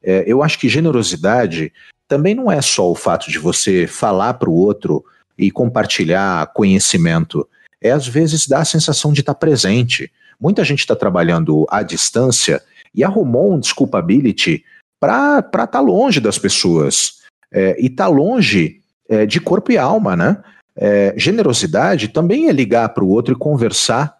É, 0.00 0.22
eu 0.28 0.44
acho 0.44 0.60
que 0.60 0.68
generosidade 0.68 1.72
também 2.06 2.36
não 2.36 2.52
é 2.52 2.62
só 2.62 2.88
o 2.88 2.94
fato 2.94 3.28
de 3.28 3.38
você 3.40 3.88
falar 3.88 4.34
para 4.34 4.48
o 4.48 4.54
outro 4.54 5.04
e 5.38 5.50
compartilhar 5.50 6.52
conhecimento. 6.52 7.48
É 7.80 7.90
às 7.90 8.06
vezes 8.06 8.46
dar 8.46 8.60
a 8.60 8.64
sensação 8.64 9.12
de 9.12 9.20
estar 9.20 9.34
presente. 9.34 10.10
Muita 10.40 10.64
gente 10.64 10.80
está 10.80 10.96
trabalhando 10.96 11.66
à 11.70 11.82
distância 11.82 12.62
e 12.94 13.04
arrumou 13.04 13.52
um 13.52 13.60
desculpability 13.60 14.64
para 14.98 15.38
estar 15.38 15.66
tá 15.66 15.80
longe 15.80 16.20
das 16.20 16.38
pessoas. 16.38 17.16
É, 17.52 17.76
e 17.78 17.88
tá 17.88 18.08
longe 18.08 18.80
é, 19.08 19.24
de 19.24 19.40
corpo 19.40 19.70
e 19.70 19.78
alma, 19.78 20.16
né? 20.16 20.42
É, 20.74 21.14
generosidade 21.16 22.08
também 22.08 22.48
é 22.48 22.52
ligar 22.52 22.88
para 22.90 23.04
o 23.04 23.08
outro 23.08 23.34
e 23.34 23.38
conversar, 23.38 24.16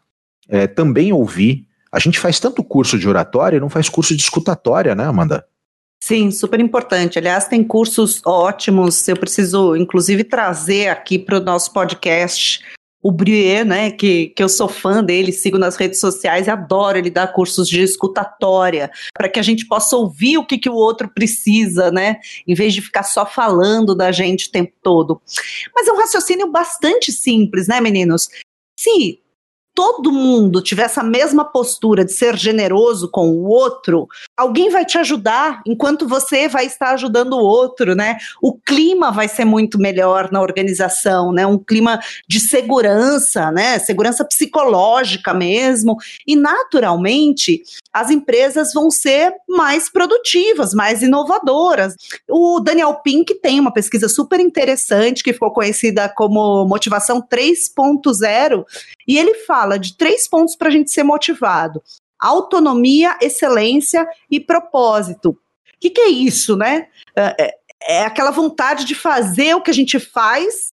é, 0.49 0.67
também 0.67 1.13
ouvir. 1.13 1.67
A 1.93 1.99
gente 1.99 2.19
faz 2.19 2.41
tanto 2.41 2.65
curso 2.65 2.99
de 2.99 3.09
oratória 3.09 3.57
e 3.57 3.61
não 3.61 3.69
faz 3.69 3.89
curso 3.89 4.17
de 4.17 4.23
escutatória, 4.23 4.95
né, 4.95 5.05
Amanda? 5.05 5.45
Sim, 6.03 6.31
super 6.31 6.61
importante. 6.61 7.19
Aliás, 7.19 7.49
tem 7.49 7.65
cursos 7.65 8.21
ótimos. 8.25 9.07
Eu 9.09 9.17
preciso, 9.17 9.75
inclusive, 9.77 10.25
trazer 10.25 10.89
aqui 10.89 11.19
para 11.19 11.39
o 11.39 11.43
nosso 11.43 11.73
podcast 11.73 12.63
o 13.07 13.13
Brier, 13.13 13.65
né, 13.65 13.93
que, 13.93 14.31
que 14.31 14.43
eu 14.43 14.49
sou 14.49 14.69
fã 14.69 15.05
dele, 15.05 15.31
sigo 15.31 15.59
nas 15.59 15.77
redes 15.77 16.01
sociais 16.01 16.49
e 16.49 16.51
adoro 16.51 16.99
ele 16.99 17.09
dar 17.09 17.33
cursos 17.33 17.69
de 17.69 17.81
escutatória, 17.81 18.91
para 19.15 19.29
que 19.29 19.39
a 19.39 19.43
gente 19.45 19.65
possa 19.65 19.97
ouvir 19.97 20.39
o 20.39 20.45
que, 20.45 20.59
que 20.59 20.69
o 20.69 20.75
outro 20.75 21.09
precisa, 21.09 21.93
né, 21.93 22.17
em 22.45 22.53
vez 22.53 22.75
de 22.75 22.83
ficar 22.83 23.05
só 23.05 23.25
falando 23.25 23.95
da 23.95 24.11
gente 24.11 24.49
o 24.49 24.51
tempo 24.51 24.73
todo. 24.83 25.23
Mas 25.73 25.87
é 25.87 25.93
um 25.93 25.99
raciocínio 25.99 26.51
bastante 26.51 27.13
simples, 27.13 27.69
né, 27.69 27.81
meninos? 27.81 28.29
Se 28.77 29.21
todo 29.73 30.11
mundo 30.11 30.61
tiver 30.61 30.85
essa 30.85 31.05
mesma 31.05 31.45
postura 31.45 32.05
de 32.05 32.13
ser 32.13 32.37
generoso 32.37 33.09
com 33.09 33.29
o 33.29 33.45
outro, 33.45 34.09
alguém 34.37 34.69
vai 34.69 34.85
te 34.85 34.99
ajudar 34.99 35.63
enquanto 35.67 36.07
você 36.07 36.49
vai 36.49 36.67
estar 36.67 36.91
ajudando 36.91 37.33
o 37.33 37.45
outro, 37.45 37.95
né? 37.95 38.19
O 38.43 38.53
clima 38.53 39.11
vai 39.11 39.29
ser 39.29 39.45
muito 39.45 39.79
melhor 39.79 40.31
na 40.31 40.43
organização, 40.43 41.33
né? 41.33 41.47
Um 41.47 41.59
clima 41.59 41.99
de 42.29 42.39
segurança, 42.39 43.51
né? 43.51 43.79
Segurança 43.79 44.25
psicológica 44.25 45.33
mesmo. 45.33 45.97
E 46.27 46.37
naturalmente, 46.37 47.63
as 47.93 48.11
empresas 48.11 48.73
vão 48.75 48.91
ser 48.91 49.33
mais 49.49 49.91
produtivas, 49.91 50.75
mais 50.75 51.03
inovadoras. 51.03 51.95
O 52.29 52.61
Daniel 52.61 52.95
Pink 52.97 53.35
tem 53.37 53.59
uma 53.59 53.73
pesquisa 53.73 54.09
super 54.09 54.39
interessante 54.39 55.23
que 55.23 55.33
ficou 55.33 55.51
conhecida 55.53 56.09
como 56.15 56.67
Motivação 56.67 57.23
3.0 57.23 58.65
e 59.09 59.19
ele 59.19 59.35
fala 59.47 59.79
de 59.79 59.97
três 59.97 60.29
pontos 60.29 60.57
para 60.57 60.69
a 60.69 60.71
gente 60.71 60.91
ser 60.91 61.05
motivado: 61.05 61.83
autonomia, 62.27 63.17
excelência 63.21 64.07
e 64.31 64.41
propósito. 64.41 65.31
O 65.31 65.79
que, 65.81 65.91
que 65.91 66.01
é 66.01 66.09
isso, 66.09 66.57
né? 66.57 66.89
É, 67.15 67.45
é, 67.45 67.55
é 67.83 68.05
aquela 68.05 68.31
vontade 68.31 68.85
de 68.85 68.95
fazer 68.95 69.55
o 69.55 69.61
que 69.61 69.71
a 69.71 69.75
gente 69.75 69.99
faz 69.99 70.73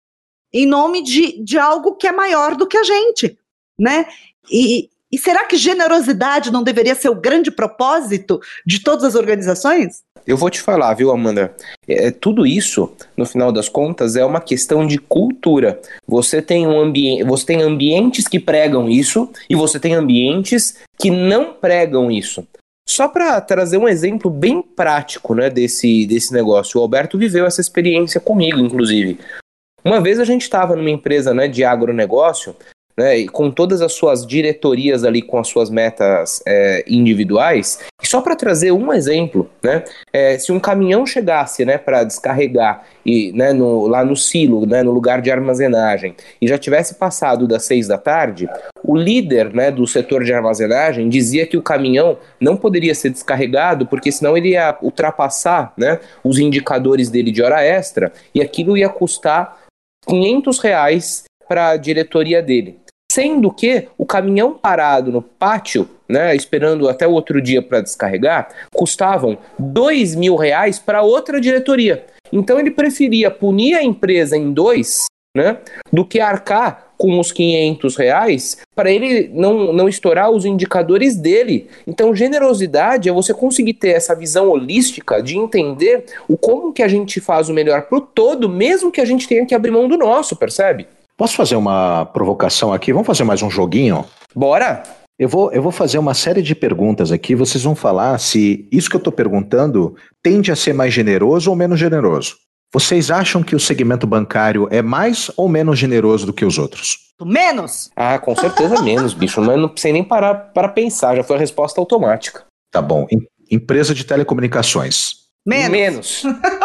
em 0.52 0.66
nome 0.66 1.02
de, 1.02 1.42
de 1.42 1.59
algo 1.59 1.95
que 1.97 2.07
é 2.07 2.12
maior 2.12 2.57
do 2.57 2.66
que 2.66 2.76
a 2.76 2.83
gente, 2.83 3.38
né? 3.78 4.07
E, 4.50 4.90
e 5.12 5.19
será 5.19 5.45
que 5.45 5.57
generosidade 5.57 6.52
não 6.52 6.62
deveria 6.62 6.95
ser 6.95 7.09
o 7.09 7.14
grande 7.14 7.50
propósito 7.50 8.40
de 8.64 8.83
todas 8.83 9.05
as 9.05 9.14
organizações? 9.14 10.02
Eu 10.26 10.37
vou 10.37 10.50
te 10.50 10.61
falar, 10.61 10.95
viu, 10.95 11.11
Amanda? 11.11 11.55
É, 11.88 12.11
tudo 12.11 12.47
isso, 12.47 12.93
no 13.17 13.26
final 13.26 13.50
das 13.50 13.69
contas, 13.69 14.14
é 14.14 14.25
uma 14.25 14.40
questão 14.40 14.87
de 14.87 14.99
cultura. 14.99 15.81
Você 16.07 16.40
tem 16.40 16.67
um 16.67 16.79
ambiente, 16.79 17.25
você 17.25 17.47
tem 17.47 17.62
ambientes 17.62 18.29
que 18.29 18.38
pregam 18.38 18.88
isso 18.88 19.31
e 19.49 19.57
você 19.57 19.81
tem 19.81 19.95
ambientes 19.95 20.76
que 20.99 21.11
não 21.11 21.55
pregam 21.55 22.11
isso. 22.11 22.47
Só 22.88 23.09
para 23.09 23.40
trazer 23.40 23.79
um 23.79 23.88
exemplo 23.88 24.31
bem 24.31 24.62
prático, 24.62 25.35
né, 25.35 25.49
desse 25.49 26.07
desse 26.07 26.33
negócio. 26.33 26.79
O 26.79 26.83
Alberto 26.83 27.17
viveu 27.17 27.47
essa 27.47 27.61
experiência 27.61 28.21
comigo, 28.21 28.59
inclusive. 28.59 29.19
Uma 29.85 30.00
vez 30.00 30.21
a 30.21 30.25
gente 30.25 30.43
estava 30.43 30.76
numa 30.76 30.90
empresa, 30.90 31.33
né, 31.33 31.49
de 31.49 31.64
agronegócio 31.64 32.55
né, 33.00 33.16
e 33.16 33.26
com 33.26 33.50
todas 33.50 33.80
as 33.80 33.95
suas 33.95 34.26
diretorias 34.26 35.04
ali 35.04 35.23
com 35.23 35.38
as 35.38 35.49
suas 35.49 35.71
metas 35.71 36.42
é, 36.47 36.85
individuais. 36.87 37.78
E 38.02 38.07
só 38.07 38.21
para 38.21 38.37
trazer 38.37 38.73
um 38.73 38.92
exemplo, 38.92 39.49
né, 39.64 39.85
é, 40.12 40.37
se 40.38 40.52
um 40.52 40.61
caminhão 40.61 41.07
chegasse 41.07 41.64
né, 41.64 41.78
para 41.78 42.04
descarregar 42.04 42.85
e, 43.07 43.33
né, 43.33 43.54
no, 43.54 43.87
lá 43.87 44.04
no 44.04 44.14
silo, 44.14 44.66
né, 44.66 44.83
no 44.83 44.90
lugar 44.90 45.23
de 45.23 45.30
armazenagem, 45.30 46.14
e 46.42 46.47
já 46.47 46.59
tivesse 46.59 46.97
passado 46.97 47.49
das 47.49 47.64
seis 47.64 47.88
da 47.88 47.97
tarde, 47.97 48.47
o 48.85 48.95
líder 48.95 49.54
né, 49.54 49.71
do 49.71 49.87
setor 49.87 50.23
de 50.23 50.35
armazenagem 50.35 51.09
dizia 51.09 51.47
que 51.47 51.57
o 51.57 51.62
caminhão 51.62 52.19
não 52.38 52.54
poderia 52.54 52.95
ser 52.95 53.09
descarregado 53.09 53.87
porque 53.87 54.12
senão 54.12 54.37
ele 54.37 54.50
ia 54.50 54.76
ultrapassar 54.83 55.73
né, 55.75 56.00
os 56.23 56.38
indicadores 56.38 57.09
dele 57.09 57.30
de 57.30 57.42
hora 57.42 57.62
extra 57.62 58.12
e 58.35 58.42
aquilo 58.42 58.76
ia 58.76 58.90
custar 58.90 59.57
500 60.07 60.59
reais 60.59 61.25
para 61.49 61.71
a 61.71 61.76
diretoria 61.78 62.42
dele. 62.42 62.78
Sendo 63.11 63.50
que 63.50 63.88
o 63.99 64.07
caminhão 64.07 64.55
parado 64.55 65.11
no 65.11 65.21
pátio, 65.21 65.90
né, 66.09 66.37
esperando 66.37 66.88
até 66.88 67.09
o 67.09 67.11
outro 67.11 67.43
dia 67.43 67.61
para 67.61 67.81
descarregar, 67.81 68.50
custavam 68.73 69.37
dois 69.59 70.14
mil 70.14 70.37
reais 70.37 70.79
para 70.79 71.02
outra 71.02 71.40
diretoria. 71.40 72.07
Então 72.33 72.57
ele 72.61 72.71
preferia 72.71 73.29
punir 73.29 73.75
a 73.75 73.83
empresa 73.83 74.37
em 74.37 74.52
dois, 74.52 75.07
né, 75.37 75.59
do 75.93 76.05
que 76.05 76.21
arcar 76.21 76.93
com 76.97 77.19
os 77.19 77.33
500 77.33 77.97
reais 77.97 78.59
para 78.76 78.93
ele 78.93 79.29
não, 79.35 79.73
não 79.73 79.88
estourar 79.88 80.31
os 80.31 80.45
indicadores 80.45 81.17
dele. 81.17 81.69
Então, 81.88 82.14
generosidade 82.14 83.09
é 83.09 83.12
você 83.12 83.35
conseguir 83.35 83.75
ter 83.75 83.88
essa 83.88 84.14
visão 84.14 84.50
holística 84.50 85.21
de 85.21 85.37
entender 85.37 86.05
o 86.29 86.37
como 86.37 86.73
que 86.73 86.83
a 86.83 86.88
gente 86.88 87.21
faz 87.21 87.49
o 87.49 87.55
melhor 87.55 87.83
para 87.88 87.99
o 87.99 88.02
todo, 88.02 88.49
mesmo 88.49 88.93
que 88.93 89.00
a 89.00 89.05
gente 89.05 89.26
tenha 89.26 89.47
que 89.47 89.55
abrir 89.55 89.73
mão 89.73 89.88
do 89.88 89.97
nosso, 89.97 90.37
percebe? 90.37 90.87
Posso 91.21 91.37
fazer 91.37 91.55
uma 91.55 92.07
provocação 92.07 92.73
aqui? 92.73 92.95
Vamos 92.95 93.07
fazer 93.07 93.25
mais 93.25 93.43
um 93.43 93.50
joguinho? 93.50 94.07
Bora! 94.35 94.83
Eu 95.19 95.29
vou, 95.29 95.53
eu 95.53 95.61
vou 95.61 95.71
fazer 95.71 95.99
uma 95.99 96.15
série 96.15 96.41
de 96.41 96.55
perguntas 96.55 97.12
aqui. 97.12 97.35
Vocês 97.35 97.62
vão 97.62 97.75
falar 97.75 98.19
se 98.19 98.67
isso 98.73 98.89
que 98.89 98.97
eu 98.97 99.00
estou 99.00 99.12
perguntando 99.12 99.95
tende 100.23 100.50
a 100.50 100.57
ser 100.57 100.73
mais 100.73 100.95
generoso 100.95 101.50
ou 101.50 101.55
menos 101.55 101.79
generoso. 101.79 102.37
Vocês 102.73 103.11
acham 103.11 103.43
que 103.43 103.55
o 103.55 103.61
segmento 103.61 104.07
bancário 104.07 104.67
é 104.71 104.81
mais 104.81 105.31
ou 105.37 105.47
menos 105.47 105.79
generoso 105.79 106.25
do 106.25 106.33
que 106.33 106.43
os 106.43 106.57
outros? 106.57 106.97
Menos! 107.23 107.91
Ah, 107.95 108.19
com 108.19 108.35
certeza 108.35 108.81
menos, 108.81 109.12
bicho. 109.12 109.43
Mas 109.43 109.61
não 109.61 109.69
precisa 109.69 109.93
nem 109.93 110.03
parar 110.03 110.35
para 110.55 110.71
pensar, 110.71 111.17
já 111.17 111.23
foi 111.23 111.37
a 111.37 111.41
resposta 111.41 111.79
automática. 111.83 112.47
Tá 112.73 112.81
bom. 112.81 113.07
Em, 113.12 113.21
empresa 113.50 113.95
de 113.95 114.05
telecomunicações. 114.05 115.17
Menos. 115.47 115.71
Menos. 115.71 116.23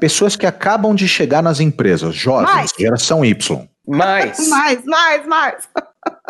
Pessoas 0.00 0.34
que 0.34 0.46
acabam 0.46 0.94
de 0.94 1.06
chegar 1.06 1.42
nas 1.42 1.60
empresas, 1.60 2.14
jovens, 2.14 2.54
mais. 2.54 2.72
geração 2.78 3.24
Y. 3.24 3.68
Mais. 3.86 4.38
mais, 4.48 4.84
mais, 4.84 5.26
mais. 5.26 5.68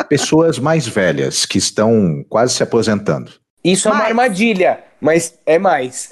Pessoas 0.09 0.59
mais 0.59 0.85
velhas, 0.85 1.45
que 1.45 1.57
estão 1.57 2.23
quase 2.29 2.53
se 2.53 2.61
aposentando. 2.61 3.31
Isso 3.63 3.87
mais. 3.87 3.99
é 3.99 4.03
uma 4.03 4.09
armadilha, 4.09 4.83
mas 4.99 5.35
é 5.45 5.57
mais. 5.57 6.09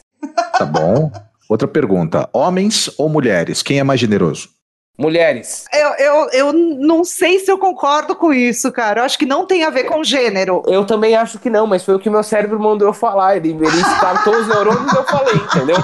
Tá 0.58 0.66
bom. 0.66 1.12
Outra 1.50 1.68
pergunta: 1.68 2.30
homens 2.32 2.90
ou 2.98 3.10
mulheres? 3.10 3.62
Quem 3.62 3.80
é 3.80 3.84
mais 3.84 4.00
generoso? 4.00 4.50
Mulheres. 4.98 5.64
Eu, 5.74 5.90
eu, 5.94 6.30
eu 6.32 6.54
não 6.54 7.06
sei 7.06 7.40
se 7.40 7.50
eu 7.50 7.58
concordo 7.58 8.16
com 8.18 8.34
isso, 8.34 8.70
cara. 8.70 9.00
Eu 9.00 9.06
acho 9.06 9.18
que 9.18 9.26
não 9.26 9.46
tem 9.46 9.64
a 9.64 9.70
ver 9.70 9.86
com 9.86 10.04
gênero. 10.04 10.62
Eu 10.68 10.86
também 10.86 11.16
acho 11.16 11.40
que 11.40 11.50
não, 11.50 11.66
mas 11.66 11.86
foi 11.86 11.96
o 11.96 12.00
que 12.00 12.10
meu 12.10 12.22
cérebro 12.22 12.60
mandou 12.60 12.90
eu 12.90 12.94
falar. 12.94 13.38
Ele, 13.38 13.52
ele 13.52 13.66
estartou 13.66 14.36
os 14.36 14.48
neurônios 14.48 14.92
e 14.92 14.96
eu 14.98 15.04
falei, 15.06 15.36
entendeu? 15.36 15.78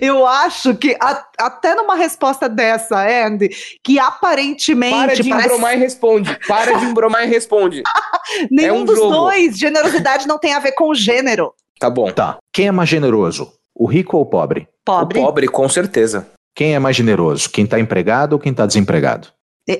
Eu 0.00 0.26
acho 0.26 0.74
que 0.76 0.96
a, 1.00 1.24
até 1.38 1.74
numa 1.74 1.94
resposta 1.94 2.48
dessa, 2.48 3.06
Andy, 3.26 3.50
que 3.82 3.98
aparentemente. 3.98 4.94
Para 4.94 5.14
de 5.14 5.28
parece... 5.28 5.46
embromar 5.48 5.74
e 5.74 5.78
responde. 5.78 6.38
Para 6.46 6.72
de 6.78 6.84
embromar 6.84 7.24
e 7.24 7.26
responde. 7.26 7.82
Nenhum 8.50 8.68
é 8.68 8.72
um 8.72 8.84
dos 8.84 8.96
jogo. 8.96 9.10
dois. 9.10 9.58
Generosidade 9.58 10.26
não 10.26 10.38
tem 10.38 10.54
a 10.54 10.58
ver 10.58 10.72
com 10.72 10.94
gênero. 10.94 11.52
Tá 11.78 11.90
bom. 11.90 12.10
Tá. 12.10 12.38
Quem 12.52 12.68
é 12.68 12.72
mais 12.72 12.88
generoso? 12.88 13.52
O 13.74 13.86
rico 13.86 14.16
ou 14.16 14.22
o 14.22 14.26
pobre? 14.26 14.68
Pobre. 14.84 15.18
O 15.18 15.22
pobre, 15.22 15.48
com 15.48 15.68
certeza. 15.68 16.28
Quem 16.54 16.74
é 16.74 16.78
mais 16.78 16.96
generoso? 16.96 17.50
Quem 17.50 17.66
tá 17.66 17.78
empregado 17.78 18.32
ou 18.32 18.38
quem 18.38 18.54
tá 18.54 18.64
desempregado? 18.64 19.28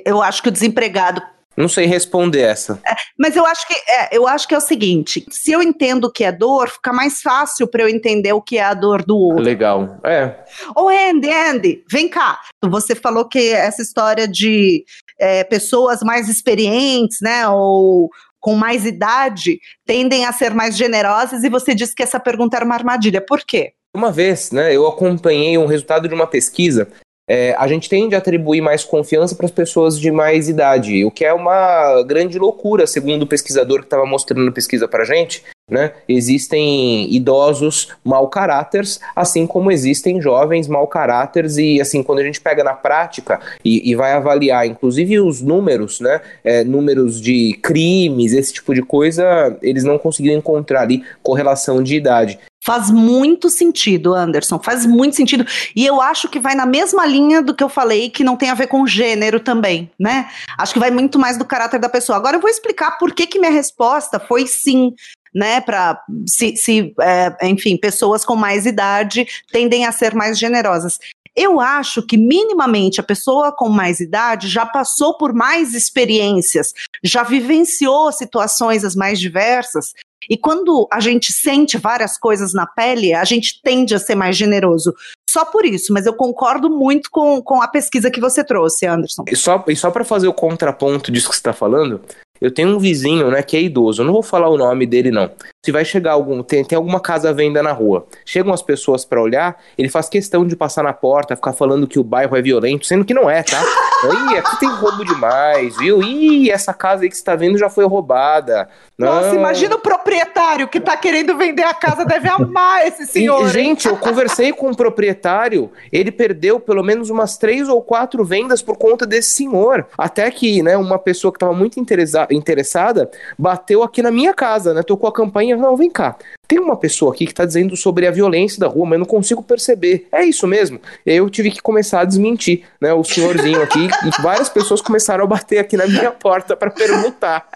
Eu 0.04 0.20
acho 0.20 0.42
que 0.42 0.48
o 0.48 0.52
desempregado 0.52 1.22
não 1.56 1.68
sei 1.68 1.86
responder 1.86 2.42
essa. 2.42 2.78
É, 2.86 2.94
mas 3.18 3.34
eu 3.34 3.46
acho 3.46 3.66
que 3.66 3.74
é, 3.74 4.16
eu 4.16 4.26
acho 4.28 4.46
que 4.46 4.54
é 4.54 4.58
o 4.58 4.60
seguinte: 4.60 5.24
se 5.30 5.52
eu 5.52 5.62
entendo 5.62 6.04
o 6.04 6.12
que 6.12 6.24
é 6.24 6.30
dor, 6.30 6.68
fica 6.68 6.92
mais 6.92 7.22
fácil 7.22 7.66
para 7.66 7.82
eu 7.82 7.88
entender 7.88 8.32
o 8.32 8.42
que 8.42 8.58
é 8.58 8.64
a 8.64 8.74
dor 8.74 9.02
do 9.04 9.16
outro. 9.16 9.42
Legal. 9.42 9.98
É. 10.04 10.44
Ô, 10.76 10.88
Andy, 10.88 11.30
Andy, 11.30 11.84
vem 11.90 12.08
cá. 12.08 12.40
Você 12.64 12.94
falou 12.94 13.26
que 13.26 13.52
essa 13.52 13.82
história 13.82 14.28
de 14.28 14.84
é, 15.18 15.44
pessoas 15.44 16.00
mais 16.02 16.28
experientes, 16.28 17.18
né? 17.20 17.48
Ou 17.48 18.10
com 18.38 18.54
mais 18.54 18.84
idade 18.84 19.58
tendem 19.84 20.24
a 20.24 20.32
ser 20.32 20.54
mais 20.54 20.76
generosas 20.76 21.42
e 21.42 21.48
você 21.48 21.74
disse 21.74 21.94
que 21.94 22.02
essa 22.02 22.20
pergunta 22.20 22.56
era 22.56 22.64
uma 22.64 22.74
armadilha. 22.74 23.20
Por 23.20 23.40
quê? 23.44 23.72
Uma 23.92 24.12
vez, 24.12 24.52
né, 24.52 24.76
eu 24.76 24.86
acompanhei 24.86 25.56
um 25.56 25.64
resultado 25.64 26.06
de 26.06 26.14
uma 26.14 26.26
pesquisa 26.26 26.86
é, 27.28 27.54
a 27.58 27.66
gente 27.66 27.88
tende 27.88 28.14
a 28.14 28.18
atribuir 28.18 28.60
mais 28.60 28.84
confiança 28.84 29.34
para 29.34 29.46
as 29.46 29.52
pessoas 29.52 29.98
de 29.98 30.10
mais 30.10 30.48
idade, 30.48 31.04
o 31.04 31.10
que 31.10 31.24
é 31.24 31.32
uma 31.32 32.02
grande 32.02 32.38
loucura, 32.38 32.86
segundo 32.86 33.22
o 33.22 33.26
pesquisador 33.26 33.80
que 33.80 33.86
estava 33.86 34.06
mostrando 34.06 34.48
a 34.48 34.52
pesquisa 34.52 34.86
para 34.86 35.02
a 35.02 35.06
gente. 35.06 35.42
Né? 35.68 35.94
Existem 36.08 37.12
idosos 37.12 37.88
mau 38.04 38.28
caráteres, 38.28 39.00
assim 39.16 39.48
como 39.48 39.72
existem 39.72 40.20
jovens 40.20 40.68
mau 40.68 40.86
caráteres, 40.86 41.56
e 41.56 41.80
assim, 41.80 42.04
quando 42.04 42.20
a 42.20 42.22
gente 42.22 42.40
pega 42.40 42.62
na 42.62 42.72
prática 42.72 43.40
e, 43.64 43.90
e 43.90 43.96
vai 43.96 44.12
avaliar, 44.12 44.64
inclusive 44.64 45.18
os 45.18 45.42
números, 45.42 45.98
né? 45.98 46.20
É, 46.44 46.62
números 46.62 47.20
de 47.20 47.58
crimes, 47.60 48.32
esse 48.32 48.52
tipo 48.52 48.72
de 48.72 48.82
coisa, 48.82 49.58
eles 49.60 49.82
não 49.82 49.98
conseguiram 49.98 50.38
encontrar 50.38 50.82
ali 50.82 51.02
correlação 51.20 51.82
de 51.82 51.96
idade. 51.96 52.38
Faz 52.66 52.90
muito 52.90 53.48
sentido, 53.48 54.12
Anderson, 54.12 54.58
faz 54.58 54.84
muito 54.84 55.14
sentido. 55.14 55.46
E 55.74 55.86
eu 55.86 56.00
acho 56.00 56.28
que 56.28 56.40
vai 56.40 56.56
na 56.56 56.66
mesma 56.66 57.06
linha 57.06 57.40
do 57.40 57.54
que 57.54 57.62
eu 57.62 57.68
falei, 57.68 58.10
que 58.10 58.24
não 58.24 58.36
tem 58.36 58.50
a 58.50 58.54
ver 58.54 58.66
com 58.66 58.84
gênero 58.84 59.38
também, 59.38 59.88
né? 59.96 60.28
Acho 60.58 60.72
que 60.72 60.80
vai 60.80 60.90
muito 60.90 61.16
mais 61.16 61.38
do 61.38 61.44
caráter 61.44 61.78
da 61.78 61.88
pessoa. 61.88 62.18
Agora 62.18 62.36
eu 62.36 62.40
vou 62.40 62.50
explicar 62.50 62.98
por 62.98 63.14
que, 63.14 63.24
que 63.24 63.38
minha 63.38 63.52
resposta 63.52 64.18
foi 64.18 64.48
sim 64.48 64.92
né, 65.32 65.60
para 65.60 66.02
se, 66.26 66.56
se 66.56 66.92
é, 67.00 67.46
enfim, 67.46 67.76
pessoas 67.76 68.24
com 68.24 68.34
mais 68.34 68.66
idade 68.66 69.28
tendem 69.52 69.86
a 69.86 69.92
ser 69.92 70.12
mais 70.12 70.36
generosas. 70.36 70.98
Eu 71.36 71.60
acho 71.60 72.02
que 72.02 72.16
minimamente 72.16 72.98
a 72.98 73.04
pessoa 73.04 73.52
com 73.52 73.68
mais 73.68 74.00
idade 74.00 74.48
já 74.48 74.66
passou 74.66 75.16
por 75.16 75.32
mais 75.32 75.72
experiências, 75.72 76.72
já 77.04 77.22
vivenciou 77.22 78.10
situações 78.10 78.82
as 78.82 78.96
mais 78.96 79.20
diversas 79.20 79.92
e 80.28 80.36
quando 80.36 80.88
a 80.92 81.00
gente 81.00 81.32
sente 81.32 81.78
várias 81.78 82.18
coisas 82.18 82.52
na 82.52 82.66
pele, 82.66 83.14
a 83.14 83.24
gente 83.24 83.60
tende 83.62 83.94
a 83.94 83.98
ser 83.98 84.14
mais 84.14 84.36
generoso. 84.36 84.94
Só 85.28 85.44
por 85.44 85.64
isso, 85.64 85.92
mas 85.92 86.06
eu 86.06 86.14
concordo 86.14 86.70
muito 86.70 87.10
com, 87.10 87.42
com 87.42 87.60
a 87.60 87.68
pesquisa 87.68 88.10
que 88.10 88.20
você 88.20 88.42
trouxe, 88.42 88.86
Anderson. 88.86 89.24
E 89.28 89.36
só, 89.36 89.62
e 89.68 89.76
só 89.76 89.90
para 89.90 90.04
fazer 90.04 90.28
o 90.28 90.32
contraponto 90.32 91.12
disso 91.12 91.28
que 91.28 91.34
você 91.34 91.40
está 91.40 91.52
falando, 91.52 92.00
eu 92.40 92.50
tenho 92.50 92.70
um 92.74 92.78
vizinho, 92.78 93.30
né, 93.30 93.42
que 93.42 93.56
é 93.56 93.62
idoso. 93.62 94.02
Eu 94.02 94.06
não 94.06 94.12
vou 94.12 94.22
falar 94.22 94.48
o 94.48 94.56
nome 94.56 94.86
dele, 94.86 95.10
não. 95.10 95.30
Se 95.66 95.72
vai 95.72 95.84
chegar 95.84 96.12
algum. 96.12 96.44
Tem, 96.44 96.64
tem 96.64 96.76
alguma 96.76 97.00
casa 97.00 97.30
à 97.30 97.32
venda 97.32 97.60
na 97.60 97.72
rua. 97.72 98.06
Chegam 98.24 98.54
as 98.54 98.62
pessoas 98.62 99.04
para 99.04 99.20
olhar, 99.20 99.60
ele 99.76 99.88
faz 99.88 100.08
questão 100.08 100.46
de 100.46 100.54
passar 100.54 100.84
na 100.84 100.92
porta, 100.92 101.34
ficar 101.34 101.52
falando 101.52 101.88
que 101.88 101.98
o 101.98 102.04
bairro 102.04 102.36
é 102.36 102.40
violento, 102.40 102.86
sendo 102.86 103.04
que 103.04 103.12
não 103.12 103.28
é, 103.28 103.42
tá? 103.42 103.60
Ih, 104.30 104.38
aqui 104.38 104.60
tem 104.60 104.68
roubo 104.68 105.04
demais, 105.04 105.76
viu? 105.76 106.00
Ih, 106.04 106.52
essa 106.52 106.72
casa 106.72 107.02
aí 107.02 107.08
que 107.08 107.16
você 107.16 107.24
tá 107.24 107.34
vendo 107.34 107.58
já 107.58 107.68
foi 107.68 107.84
roubada. 107.84 108.68
Nossa, 108.96 109.34
imagina 109.34 109.74
o 109.74 109.80
proprietário 109.80 110.68
que 110.68 110.78
tá 110.78 110.96
querendo 110.96 111.36
vender 111.36 111.64
a 111.64 111.74
casa, 111.74 112.04
deve 112.04 112.28
amar 112.28 112.86
esse 112.86 113.04
senhor. 113.04 113.44
E, 113.46 113.48
gente, 113.48 113.88
eu 113.88 113.96
conversei 113.96 114.52
com 114.52 114.70
o 114.70 114.76
proprietário, 114.76 115.72
ele 115.90 116.12
perdeu 116.12 116.60
pelo 116.60 116.84
menos 116.84 117.10
umas 117.10 117.36
três 117.36 117.68
ou 117.68 117.82
quatro 117.82 118.24
vendas 118.24 118.62
por 118.62 118.76
conta 118.76 119.04
desse 119.04 119.30
senhor. 119.30 119.86
Até 119.98 120.30
que, 120.30 120.62
né, 120.62 120.76
uma 120.76 120.98
pessoa 120.98 121.32
que 121.32 121.38
tava 121.40 121.52
muito 121.52 121.80
interessa 121.80 122.28
interessada 122.30 123.10
bateu 123.36 123.82
aqui 123.82 124.00
na 124.00 124.12
minha 124.12 124.32
casa, 124.32 124.72
né? 124.72 124.82
Tocou 124.82 125.08
a 125.08 125.12
campanha, 125.12 125.55
não, 125.56 125.76
vem 125.76 125.90
cá. 125.90 126.16
Tem 126.48 126.58
uma 126.58 126.76
pessoa 126.76 127.12
aqui 127.12 127.26
que 127.26 127.32
está 127.32 127.44
dizendo 127.44 127.76
sobre 127.76 128.06
a 128.06 128.10
violência 128.10 128.60
da 128.60 128.68
rua, 128.68 128.84
mas 128.84 128.92
eu 128.92 128.98
não 129.00 129.06
consigo 129.06 129.42
perceber. 129.42 130.06
É 130.12 130.24
isso 130.24 130.46
mesmo. 130.46 130.80
Eu 131.04 131.28
tive 131.28 131.50
que 131.50 131.60
começar 131.60 132.00
a 132.00 132.04
desmentir, 132.04 132.64
né? 132.80 132.92
O 132.92 133.02
senhorzinho 133.02 133.62
aqui, 133.62 133.86
e 133.86 134.22
várias 134.22 134.48
pessoas 134.48 134.80
começaram 134.80 135.24
a 135.24 135.26
bater 135.26 135.58
aqui 135.58 135.76
na 135.76 135.86
minha 135.86 136.10
porta 136.10 136.56
para 136.56 136.70
perguntar. 136.70 137.48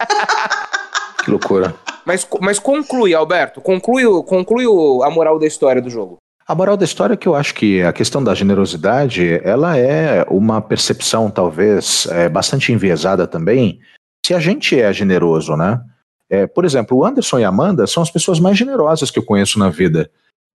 Que 1.23 1.29
loucura. 1.29 1.75
Mas, 2.05 2.27
mas 2.39 2.57
conclui, 2.57 3.13
Alberto, 3.13 3.61
conclui, 3.61 4.03
conclui 4.23 4.65
a 5.05 5.09
moral 5.09 5.37
da 5.37 5.45
história 5.45 5.81
do 5.81 5.89
jogo. 5.89 6.17
A 6.47 6.55
moral 6.55 6.75
da 6.75 6.83
história 6.83 7.13
é 7.13 7.17
que 7.17 7.27
eu 7.27 7.35
acho 7.35 7.53
que 7.53 7.81
a 7.81 7.93
questão 7.93 8.23
da 8.23 8.33
generosidade, 8.33 9.39
ela 9.43 9.77
é 9.77 10.25
uma 10.27 10.59
percepção 10.61 11.29
talvez 11.29 12.07
é, 12.07 12.27
bastante 12.27 12.73
enviesada 12.73 13.27
também, 13.27 13.79
se 14.25 14.33
a 14.33 14.39
gente 14.39 14.79
é 14.79 14.91
generoso, 14.91 15.55
né? 15.55 15.79
É, 16.31 16.47
por 16.47 16.63
exemplo, 16.63 16.97
o 16.97 17.05
Anderson 17.05 17.39
e 17.39 17.43
a 17.43 17.49
Amanda 17.49 17.85
são 17.85 18.01
as 18.01 18.09
pessoas 18.09 18.39
mais 18.39 18.57
generosas 18.57 19.11
que 19.11 19.19
eu 19.19 19.23
conheço 19.23 19.59
na 19.59 19.69
vida. 19.69 20.09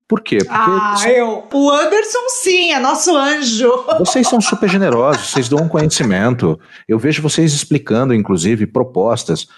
Por 0.08 0.22
quê? 0.22 0.38
Porque 0.38 0.54
ah, 0.54 0.96
são... 0.96 1.10
eu. 1.10 1.44
O 1.52 1.70
Anderson, 1.70 2.28
sim, 2.28 2.72
é 2.72 2.78
nosso 2.78 3.14
anjo. 3.14 3.84
Vocês 3.98 4.26
são 4.26 4.40
super 4.40 4.70
generosos, 4.70 5.30
vocês 5.30 5.48
dão 5.48 5.64
um 5.64 5.68
conhecimento. 5.68 6.58
Eu 6.88 6.98
vejo 6.98 7.20
vocês 7.20 7.52
explicando, 7.52 8.14
inclusive, 8.14 8.66
propostas. 8.66 9.48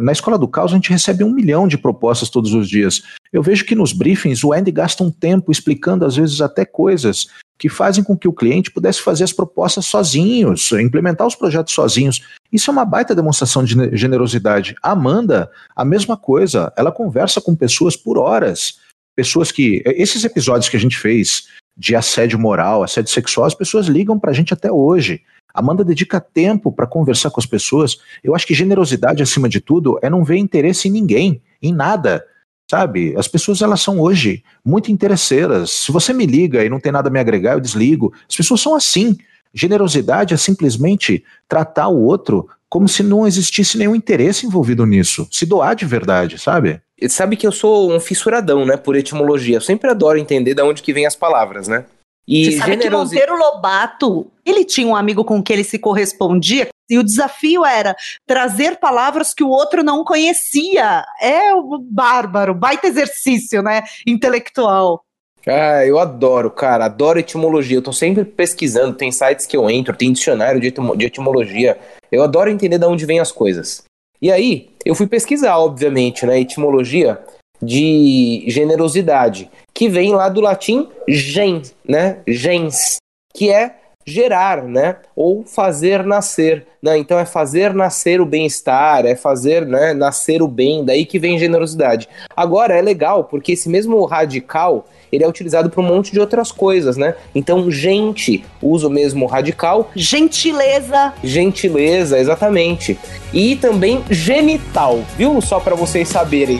Na 0.00 0.12
escola 0.12 0.38
do 0.38 0.48
caos, 0.48 0.72
a 0.72 0.74
gente 0.74 0.90
recebe 0.90 1.24
um 1.24 1.32
milhão 1.32 1.66
de 1.66 1.78
propostas 1.78 2.28
todos 2.28 2.52
os 2.52 2.68
dias. 2.68 3.02
Eu 3.32 3.42
vejo 3.42 3.64
que 3.64 3.74
nos 3.74 3.92
briefings 3.92 4.44
o 4.44 4.52
Andy 4.52 4.70
gasta 4.70 5.02
um 5.02 5.10
tempo 5.10 5.50
explicando, 5.50 6.04
às 6.04 6.16
vezes, 6.16 6.40
até 6.40 6.64
coisas 6.64 7.28
que 7.58 7.68
fazem 7.68 8.02
com 8.02 8.16
que 8.16 8.26
o 8.26 8.32
cliente 8.32 8.72
pudesse 8.72 9.00
fazer 9.00 9.22
as 9.22 9.32
propostas 9.32 9.86
sozinhos, 9.86 10.72
implementar 10.72 11.26
os 11.26 11.36
projetos 11.36 11.72
sozinhos. 11.72 12.20
Isso 12.52 12.68
é 12.68 12.72
uma 12.72 12.84
baita 12.84 13.14
demonstração 13.14 13.62
de 13.62 13.96
generosidade. 13.96 14.74
A 14.82 14.90
Amanda, 14.90 15.48
a 15.76 15.84
mesma 15.84 16.16
coisa, 16.16 16.72
ela 16.76 16.90
conversa 16.90 17.40
com 17.40 17.54
pessoas 17.54 17.96
por 17.96 18.18
horas. 18.18 18.80
Pessoas 19.14 19.52
que. 19.52 19.82
Esses 19.86 20.24
episódios 20.24 20.68
que 20.68 20.76
a 20.76 20.80
gente 20.80 20.98
fez 20.98 21.44
de 21.76 21.96
assédio 21.96 22.38
moral, 22.38 22.82
assédio 22.82 23.12
sexual, 23.12 23.46
as 23.46 23.54
pessoas 23.54 23.86
ligam 23.86 24.18
para 24.18 24.30
a 24.30 24.34
gente 24.34 24.52
até 24.52 24.70
hoje. 24.70 25.22
Amanda 25.54 25.84
dedica 25.84 26.20
tempo 26.20 26.72
para 26.72 26.86
conversar 26.86 27.30
com 27.30 27.40
as 27.40 27.46
pessoas. 27.46 27.98
Eu 28.22 28.34
acho 28.34 28.46
que 28.46 28.54
generosidade, 28.54 29.22
acima 29.22 29.48
de 29.48 29.60
tudo, 29.60 29.98
é 30.02 30.08
não 30.08 30.24
ver 30.24 30.36
interesse 30.36 30.88
em 30.88 30.90
ninguém, 30.90 31.42
em 31.62 31.72
nada. 31.72 32.24
Sabe? 32.70 33.14
As 33.18 33.28
pessoas 33.28 33.60
elas 33.60 33.82
são 33.82 34.00
hoje 34.00 34.42
muito 34.64 34.90
interesseiras. 34.90 35.70
Se 35.70 35.92
você 35.92 36.12
me 36.12 36.24
liga 36.24 36.64
e 36.64 36.70
não 36.70 36.80
tem 36.80 36.90
nada 36.90 37.08
a 37.08 37.12
me 37.12 37.20
agregar, 37.20 37.52
eu 37.52 37.60
desligo. 37.60 38.14
As 38.28 38.34
pessoas 38.34 38.60
são 38.62 38.74
assim. 38.74 39.16
Generosidade 39.52 40.32
é 40.32 40.36
simplesmente 40.38 41.22
tratar 41.46 41.88
o 41.88 42.02
outro 42.02 42.48
como 42.70 42.88
se 42.88 43.02
não 43.02 43.26
existisse 43.26 43.76
nenhum 43.76 43.94
interesse 43.94 44.46
envolvido 44.46 44.86
nisso. 44.86 45.28
Se 45.30 45.44
doar 45.44 45.76
de 45.76 45.84
verdade, 45.84 46.38
sabe? 46.38 46.80
Sabe 47.08 47.36
que 47.36 47.46
eu 47.46 47.52
sou 47.52 47.92
um 47.92 48.00
fissuradão, 48.00 48.64
né, 48.64 48.76
por 48.76 48.96
etimologia. 48.96 49.56
Eu 49.56 49.60
sempre 49.60 49.90
adoro 49.90 50.18
entender 50.18 50.54
de 50.54 50.62
onde 50.62 50.82
que 50.82 50.92
vem 50.92 51.06
as 51.06 51.16
palavras, 51.16 51.68
né? 51.68 51.84
E 52.26 52.44
Você 52.44 52.58
sabe 52.58 52.72
generosi... 52.72 53.10
que 53.10 53.20
Monteiro 53.20 53.36
Lobato, 53.36 54.30
ele 54.44 54.64
tinha 54.64 54.86
um 54.86 54.94
amigo 54.94 55.24
com 55.24 55.42
quem 55.42 55.54
ele 55.54 55.64
se 55.64 55.78
correspondia, 55.78 56.68
e 56.88 56.98
o 56.98 57.02
desafio 57.02 57.64
era 57.64 57.96
trazer 58.26 58.78
palavras 58.78 59.32
que 59.32 59.42
o 59.42 59.48
outro 59.48 59.82
não 59.82 60.04
conhecia. 60.04 61.04
É 61.20 61.54
o 61.54 61.78
bárbaro, 61.78 62.54
baita 62.54 62.86
exercício, 62.86 63.62
né, 63.62 63.82
intelectual. 64.06 65.02
Ah, 65.46 65.84
eu 65.84 65.98
adoro, 65.98 66.50
cara, 66.50 66.84
adoro 66.84 67.18
etimologia. 67.18 67.78
Eu 67.78 67.82
tô 67.82 67.92
sempre 67.92 68.24
pesquisando, 68.24 68.96
tem 68.96 69.10
sites 69.10 69.46
que 69.46 69.56
eu 69.56 69.68
entro, 69.68 69.96
tem 69.96 70.12
dicionário 70.12 70.60
de, 70.60 70.70
de 70.70 71.04
etimologia. 71.04 71.78
Eu 72.12 72.22
adoro 72.22 72.50
entender 72.50 72.78
de 72.78 72.86
onde 72.86 73.04
vêm 73.04 73.18
as 73.18 73.32
coisas. 73.32 73.82
E 74.22 74.30
aí, 74.30 74.70
eu 74.86 74.94
fui 74.94 75.08
pesquisar, 75.08 75.58
obviamente, 75.58 76.24
né, 76.24 76.40
etimologia 76.40 77.20
de 77.60 78.44
generosidade, 78.46 79.50
que 79.74 79.88
vem 79.88 80.12
lá 80.12 80.28
do 80.28 80.40
latim 80.40 80.88
gen, 81.08 81.62
né? 81.86 82.18
Gens, 82.26 82.98
que 83.34 83.50
é 83.50 83.81
gerar, 84.04 84.62
né? 84.62 84.96
Ou 85.14 85.44
fazer 85.44 86.04
nascer, 86.04 86.66
né? 86.82 86.98
Então 86.98 87.18
é 87.18 87.24
fazer 87.24 87.72
nascer 87.72 88.20
o 88.20 88.26
bem-estar, 88.26 89.06
é 89.06 89.14
fazer, 89.14 89.66
né, 89.66 89.94
nascer 89.94 90.42
o 90.42 90.48
bem, 90.48 90.84
daí 90.84 91.06
que 91.06 91.18
vem 91.18 91.38
generosidade. 91.38 92.08
Agora 92.36 92.76
é 92.76 92.82
legal 92.82 93.24
porque 93.24 93.52
esse 93.52 93.68
mesmo 93.68 94.04
radical, 94.04 94.86
ele 95.12 95.22
é 95.22 95.28
utilizado 95.28 95.70
para 95.70 95.80
um 95.80 95.86
monte 95.86 96.10
de 96.10 96.18
outras 96.18 96.50
coisas, 96.50 96.96
né? 96.96 97.14
Então, 97.34 97.70
gente 97.70 98.44
usa 98.62 98.88
o 98.88 98.90
mesmo 98.90 99.26
radical. 99.26 99.90
Gentileza. 99.94 101.12
Gentileza, 101.22 102.18
exatamente. 102.18 102.98
E 103.32 103.56
também 103.56 104.02
genital, 104.10 105.04
viu? 105.16 105.40
Só 105.40 105.60
para 105.60 105.74
vocês 105.74 106.08
saberem. 106.08 106.58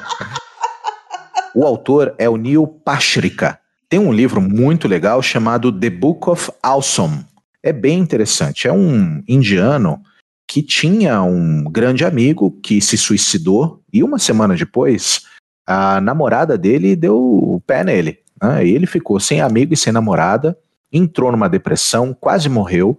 o 1.54 1.66
autor 1.66 2.16
é 2.18 2.30
o 2.30 2.38
Neil 2.38 2.66
Pashrika. 2.66 3.60
Tem 3.90 4.00
um 4.00 4.12
livro 4.12 4.42
muito 4.42 4.88
legal 4.88 5.22
chamado 5.22 5.72
The 5.72 5.90
Book 5.90 6.30
of 6.30 6.52
Awesome. 6.62 7.26
É 7.62 7.74
bem 7.74 8.00
interessante. 8.00 8.68
É 8.68 8.74
um 8.74 9.22
indiano 9.28 10.02
que 10.48 10.62
tinha 10.62 11.22
um 11.22 11.66
grande 11.66 12.06
amigo 12.06 12.58
que 12.64 12.80
se 12.80 12.98
suicidou 12.98 13.82
e 13.92 14.02
uma 14.02 14.18
semana 14.18 14.56
depois 14.56 15.24
a 15.68 16.00
namorada 16.00 16.58
dele 16.58 16.96
deu 16.96 17.18
o 17.18 17.62
pé 17.68 17.84
nele. 17.84 18.20
Né? 18.42 18.66
E 18.66 18.74
ele 18.74 18.88
ficou 18.88 19.20
sem 19.20 19.42
amigo 19.42 19.74
e 19.74 19.78
sem 19.78 19.92
namorada, 19.92 20.58
entrou 20.92 21.32
numa 21.32 21.50
depressão, 21.50 22.16
quase 22.18 22.48
morreu. 22.48 22.98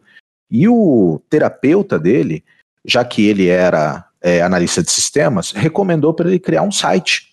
E 0.50 0.68
o 0.68 1.20
terapeuta 1.30 1.98
dele, 1.98 2.44
já 2.84 3.02
que 3.04 3.26
ele 3.26 3.48
era 3.48 4.04
é, 4.20 4.42
analista 4.42 4.82
de 4.82 4.90
sistemas, 4.90 5.52
recomendou 5.52 6.12
para 6.12 6.28
ele 6.28 6.38
criar 6.38 6.62
um 6.62 6.72
site 6.72 7.28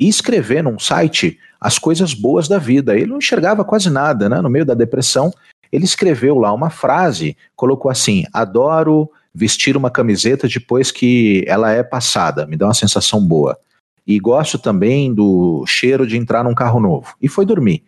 e 0.00 0.08
escrever 0.08 0.62
num 0.62 0.78
site 0.78 1.38
as 1.60 1.78
coisas 1.78 2.14
boas 2.14 2.48
da 2.48 2.58
vida. 2.58 2.96
Ele 2.96 3.06
não 3.06 3.18
enxergava 3.18 3.64
quase 3.64 3.90
nada, 3.90 4.28
né? 4.28 4.40
No 4.40 4.48
meio 4.48 4.64
da 4.64 4.74
depressão, 4.74 5.30
ele 5.70 5.84
escreveu 5.84 6.38
lá 6.38 6.52
uma 6.52 6.70
frase, 6.70 7.36
colocou 7.54 7.90
assim: 7.90 8.24
Adoro 8.32 9.10
vestir 9.34 9.76
uma 9.76 9.90
camiseta 9.90 10.48
depois 10.48 10.90
que 10.90 11.44
ela 11.46 11.70
é 11.70 11.82
passada, 11.82 12.46
me 12.46 12.56
dá 12.56 12.66
uma 12.66 12.74
sensação 12.74 13.20
boa. 13.24 13.58
E 14.08 14.18
gosto 14.18 14.58
também 14.58 15.12
do 15.12 15.66
cheiro 15.66 16.06
de 16.06 16.16
entrar 16.16 16.42
num 16.42 16.54
carro 16.54 16.80
novo. 16.80 17.14
E 17.20 17.28
foi 17.28 17.44
dormir. 17.44 17.84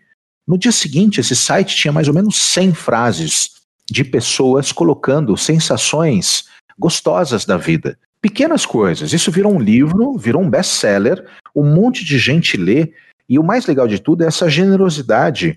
No 0.46 0.58
dia 0.58 0.70
seguinte, 0.70 1.18
esse 1.18 1.34
site 1.34 1.74
tinha 1.74 1.90
mais 1.90 2.08
ou 2.08 2.14
menos 2.14 2.36
100 2.36 2.74
frases 2.74 3.52
de 3.90 4.04
pessoas 4.04 4.70
colocando 4.70 5.34
sensações 5.38 6.44
gostosas 6.78 7.46
da 7.46 7.56
vida. 7.56 7.98
Pequenas 8.20 8.66
coisas. 8.66 9.14
Isso 9.14 9.30
virou 9.30 9.54
um 9.54 9.58
livro, 9.58 10.18
virou 10.18 10.42
um 10.42 10.50
best-seller, 10.50 11.26
um 11.56 11.64
monte 11.64 12.04
de 12.04 12.18
gente 12.18 12.58
lê. 12.58 12.92
E 13.26 13.38
o 13.38 13.42
mais 13.42 13.64
legal 13.64 13.88
de 13.88 13.98
tudo 13.98 14.22
é 14.22 14.26
essa 14.26 14.46
generosidade 14.46 15.56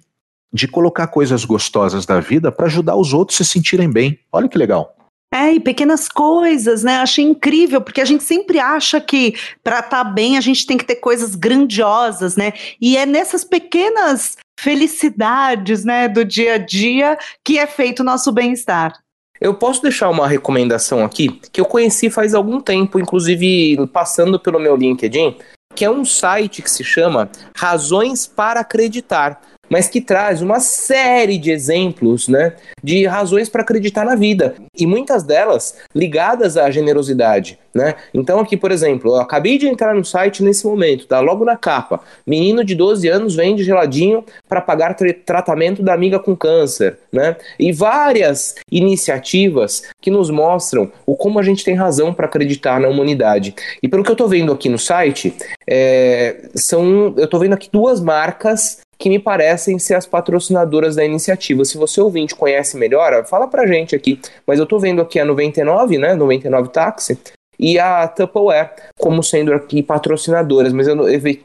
de 0.53 0.67
colocar 0.67 1.07
coisas 1.07 1.43
gostosas 1.43 2.05
da 2.05 2.21
vida 2.21 2.53
para 2.53 2.67
ajudar 2.67 2.95
os 2.95 3.11
outros 3.11 3.41
a 3.41 3.43
se 3.43 3.51
sentirem 3.51 3.91
bem. 3.91 4.17
Olha 4.31 4.47
que 4.47 4.57
legal. 4.57 4.95
É, 5.33 5.51
e 5.51 5.59
pequenas 5.59 6.07
coisas, 6.07 6.83
né? 6.83 6.97
Achei 6.97 7.25
incrível, 7.25 7.81
porque 7.81 7.99
a 7.99 8.05
gente 8.05 8.23
sempre 8.23 8.59
acha 8.59 9.01
que 9.01 9.33
para 9.63 9.79
estar 9.79 9.89
tá 9.89 10.03
bem 10.03 10.37
a 10.37 10.41
gente 10.41 10.67
tem 10.67 10.77
que 10.77 10.85
ter 10.85 10.97
coisas 10.97 11.33
grandiosas, 11.33 12.35
né? 12.35 12.53
E 12.79 12.95
é 12.95 13.03
nessas 13.03 13.43
pequenas 13.43 14.37
felicidades, 14.59 15.83
né, 15.83 16.07
do 16.07 16.23
dia 16.23 16.53
a 16.53 16.57
dia 16.59 17.17
que 17.43 17.57
é 17.57 17.65
feito 17.65 18.01
o 18.01 18.03
nosso 18.03 18.31
bem-estar. 18.31 18.93
Eu 19.41 19.55
posso 19.55 19.81
deixar 19.81 20.11
uma 20.11 20.27
recomendação 20.27 21.03
aqui 21.03 21.41
que 21.51 21.59
eu 21.59 21.65
conheci 21.65 22.11
faz 22.11 22.35
algum 22.35 22.61
tempo, 22.61 22.99
inclusive 22.99 23.87
passando 23.87 24.39
pelo 24.39 24.59
meu 24.59 24.75
LinkedIn, 24.75 25.35
que 25.75 25.83
é 25.83 25.89
um 25.89 26.05
site 26.05 26.61
que 26.61 26.69
se 26.69 26.83
chama 26.83 27.27
Razões 27.57 28.27
para 28.27 28.59
Acreditar 28.59 29.41
mas 29.69 29.87
que 29.87 30.01
traz 30.01 30.41
uma 30.41 30.59
série 30.59 31.37
de 31.37 31.51
exemplos, 31.51 32.27
né, 32.27 32.53
de 32.83 33.05
razões 33.05 33.49
para 33.49 33.61
acreditar 33.61 34.05
na 34.05 34.15
vida, 34.15 34.55
e 34.77 34.85
muitas 34.85 35.23
delas 35.23 35.77
ligadas 35.95 36.57
à 36.57 36.69
generosidade, 36.69 37.57
né? 37.73 37.95
Então 38.13 38.39
aqui, 38.39 38.55
por 38.55 38.71
exemplo, 38.71 39.15
eu 39.15 39.21
acabei 39.21 39.57
de 39.57 39.67
entrar 39.67 39.95
no 39.95 40.05
site 40.05 40.43
nesse 40.43 40.65
momento, 40.65 41.07
tá 41.07 41.19
logo 41.19 41.43
na 41.43 41.57
capa. 41.57 42.01
Menino 42.25 42.63
de 42.63 42.75
12 42.75 43.07
anos 43.07 43.35
vende 43.35 43.63
geladinho 43.63 44.23
para 44.47 44.61
pagar 44.61 44.93
tra 44.93 45.11
tratamento 45.25 45.81
da 45.81 45.93
amiga 45.93 46.19
com 46.19 46.35
câncer, 46.35 46.99
né? 47.11 47.35
E 47.59 47.71
várias 47.71 48.55
iniciativas 48.71 49.83
que 49.99 50.11
nos 50.11 50.29
mostram 50.29 50.91
o 51.05 51.15
como 51.15 51.39
a 51.39 51.43
gente 51.43 51.63
tem 51.63 51.73
razão 51.73 52.13
para 52.13 52.27
acreditar 52.27 52.79
na 52.79 52.87
humanidade. 52.87 53.55
E 53.81 53.87
pelo 53.87 54.03
que 54.03 54.11
eu 54.11 54.13
estou 54.13 54.27
vendo 54.27 54.51
aqui 54.51 54.69
no 54.69 54.77
site, 54.77 55.33
é, 55.67 56.49
são 56.53 57.13
eu 57.17 57.25
estou 57.25 57.39
vendo 57.39 57.53
aqui 57.53 57.69
duas 57.71 57.99
marcas 57.99 58.83
que 59.03 59.09
me 59.09 59.19
parecem 59.19 59.77
ser 59.77 59.95
as 59.95 60.05
patrocinadoras 60.05 60.95
da 60.95 61.03
iniciativa. 61.03 61.65
Se 61.65 61.77
você 61.77 61.99
ouvinte 61.99 62.33
conhece 62.33 62.77
melhor, 62.77 63.25
fala 63.25 63.49
pra 63.49 63.67
gente 63.67 63.93
aqui. 63.93 64.17
Mas 64.47 64.59
eu 64.59 64.65
tô 64.65 64.79
vendo 64.79 65.01
aqui 65.01 65.19
a 65.19 65.25
99, 65.25 65.97
né? 65.97 66.15
99 66.15 66.69
Táxi 66.69 67.19
e 67.59 67.77
a 67.77 68.07
Tupperware 68.07 68.71
como 68.97 69.21
sendo 69.21 69.53
aqui 69.53 69.83
patrocinadoras, 69.83 70.71
mas 70.71 70.87
eu 70.87 70.95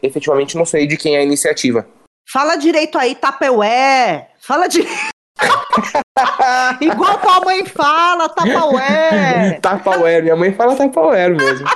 efetivamente 0.01 0.57
não 0.57 0.65
sei 0.65 0.87
de 0.87 0.97
quem 0.97 1.17
é 1.17 1.19
a 1.19 1.25
iniciativa. 1.25 1.85
Fala 2.33 2.55
direito 2.55 2.97
aí, 2.97 3.17
Tupperware. 3.17 4.29
Fala 4.41 4.69
direito. 4.69 5.09
Igual 6.81 7.19
tua 7.19 7.41
mãe 7.41 7.67
fala, 7.67 8.29
Tupperware. 8.29 9.61
Tupperware, 9.61 10.23
minha 10.23 10.37
mãe 10.37 10.53
fala 10.53 10.77
Tupperware 10.77 11.35
mesmo. 11.35 11.67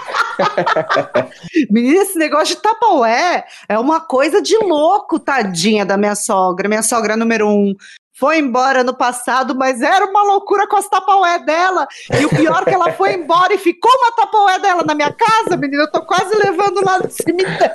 Menina, 1.71 2.03
esse 2.03 2.19
negócio 2.19 2.55
de 2.55 2.63
Tupperware 2.63 3.45
é 3.69 3.79
uma 3.79 4.01
coisa 4.01 4.41
de 4.41 4.57
louco, 4.59 5.19
tadinha 5.19 5.85
da 5.85 5.97
minha 5.97 6.15
sogra. 6.15 6.69
Minha 6.69 6.83
sogra 6.83 7.17
número 7.17 7.49
um 7.49 7.75
foi 8.15 8.39
embora 8.39 8.85
no 8.85 8.95
passado, 8.95 9.55
mas 9.55 9.83
era 9.83 10.05
uma 10.05 10.23
loucura 10.23 10.67
com 10.69 10.77
as 10.77 10.89
Tupperware 10.89 11.45
dela. 11.45 11.87
E 12.21 12.25
o 12.25 12.29
pior 12.29 12.63
é 12.63 12.65
que 12.67 12.75
ela 12.75 12.93
foi 12.93 13.15
embora 13.15 13.53
e 13.55 13.59
ficou 13.59 13.91
uma 13.91 14.13
Tupperware 14.13 14.61
dela 14.61 14.83
na 14.85 14.95
minha 14.95 15.13
casa, 15.13 15.57
menina. 15.57 15.85
Eu 15.85 15.91
tô 15.91 16.03
quase 16.03 16.35
levando 16.37 16.85
lá 16.85 16.99
no 16.99 17.11
cemitério. 17.11 17.73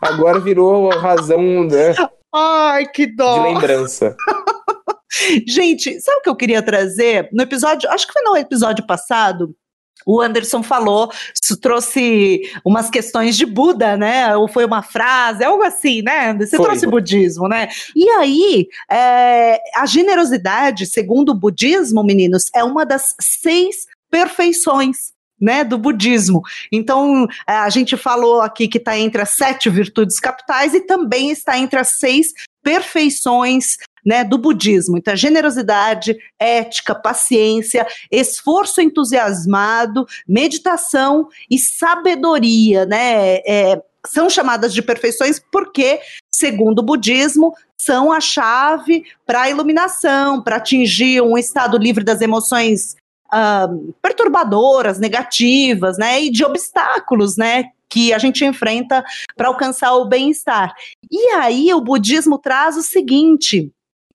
Agora 0.00 0.38
virou 0.38 0.90
razão, 0.90 1.64
né? 1.64 1.94
Ai, 2.32 2.86
que 2.86 3.06
dó. 3.06 3.38
De 3.38 3.54
lembrança. 3.54 4.16
Gente, 5.46 6.00
sabe 6.00 6.18
o 6.18 6.22
que 6.22 6.28
eu 6.28 6.36
queria 6.36 6.62
trazer? 6.62 7.28
No 7.32 7.42
episódio, 7.42 7.88
acho 7.90 8.06
que 8.06 8.12
foi 8.12 8.22
no 8.22 8.36
episódio 8.36 8.84
passado, 8.86 9.54
o 10.06 10.20
Anderson 10.20 10.62
falou, 10.62 11.10
trouxe 11.60 12.42
umas 12.64 12.90
questões 12.90 13.36
de 13.36 13.46
Buda, 13.46 13.96
né? 13.96 14.36
Ou 14.36 14.48
foi 14.48 14.64
uma 14.64 14.82
frase, 14.82 15.44
algo 15.44 15.62
assim, 15.62 16.02
né? 16.02 16.34
Você 16.34 16.56
foi. 16.56 16.66
trouxe 16.66 16.86
budismo, 16.86 17.48
né? 17.48 17.68
E 17.96 18.08
aí, 18.10 18.66
é, 18.90 19.60
a 19.76 19.86
generosidade, 19.86 20.86
segundo 20.86 21.30
o 21.30 21.34
budismo, 21.34 22.04
meninos, 22.04 22.50
é 22.54 22.62
uma 22.62 22.84
das 22.84 23.14
seis 23.20 23.86
perfeições 24.10 25.14
né, 25.40 25.64
do 25.64 25.76
budismo. 25.76 26.42
Então, 26.70 27.26
a 27.46 27.68
gente 27.68 27.96
falou 27.96 28.40
aqui 28.40 28.68
que 28.68 28.78
está 28.78 28.96
entre 28.96 29.20
as 29.20 29.30
sete 29.30 29.68
virtudes 29.68 30.20
capitais 30.20 30.74
e 30.74 30.80
também 30.80 31.30
está 31.30 31.58
entre 31.58 31.78
as 31.78 31.98
seis 31.98 32.32
perfeições 32.62 33.76
né, 34.04 34.24
do 34.24 34.38
budismo. 34.38 34.98
Então, 34.98 35.16
generosidade, 35.16 36.16
ética, 36.38 36.94
paciência, 36.94 37.86
esforço 38.10 38.80
entusiasmado, 38.80 40.06
meditação 40.28 41.28
e 41.50 41.58
sabedoria, 41.58 42.84
né? 42.84 43.36
É, 43.46 43.82
são 44.06 44.28
chamadas 44.28 44.74
de 44.74 44.82
perfeições 44.82 45.40
porque, 45.50 46.00
segundo 46.32 46.80
o 46.80 46.82
budismo, 46.82 47.54
são 47.76 48.12
a 48.12 48.20
chave 48.20 49.04
para 49.26 49.42
a 49.42 49.50
iluminação, 49.50 50.42
para 50.42 50.56
atingir 50.56 51.22
um 51.22 51.36
estado 51.38 51.78
livre 51.78 52.04
das 52.04 52.20
emoções 52.20 52.96
uh, 53.32 53.94
perturbadoras, 54.02 54.98
negativas, 54.98 55.98
né, 55.98 56.22
e 56.22 56.30
de 56.30 56.44
obstáculos, 56.44 57.36
né, 57.36 57.64
que 57.88 58.12
a 58.12 58.18
gente 58.18 58.44
enfrenta 58.44 59.04
para 59.36 59.48
alcançar 59.48 59.94
o 59.94 60.06
bem-estar. 60.06 60.74
E 61.10 61.28
aí 61.34 61.72
o 61.72 61.80
budismo 61.80 62.38
traz 62.38 62.76
o 62.76 62.82
seguinte: 62.82 63.70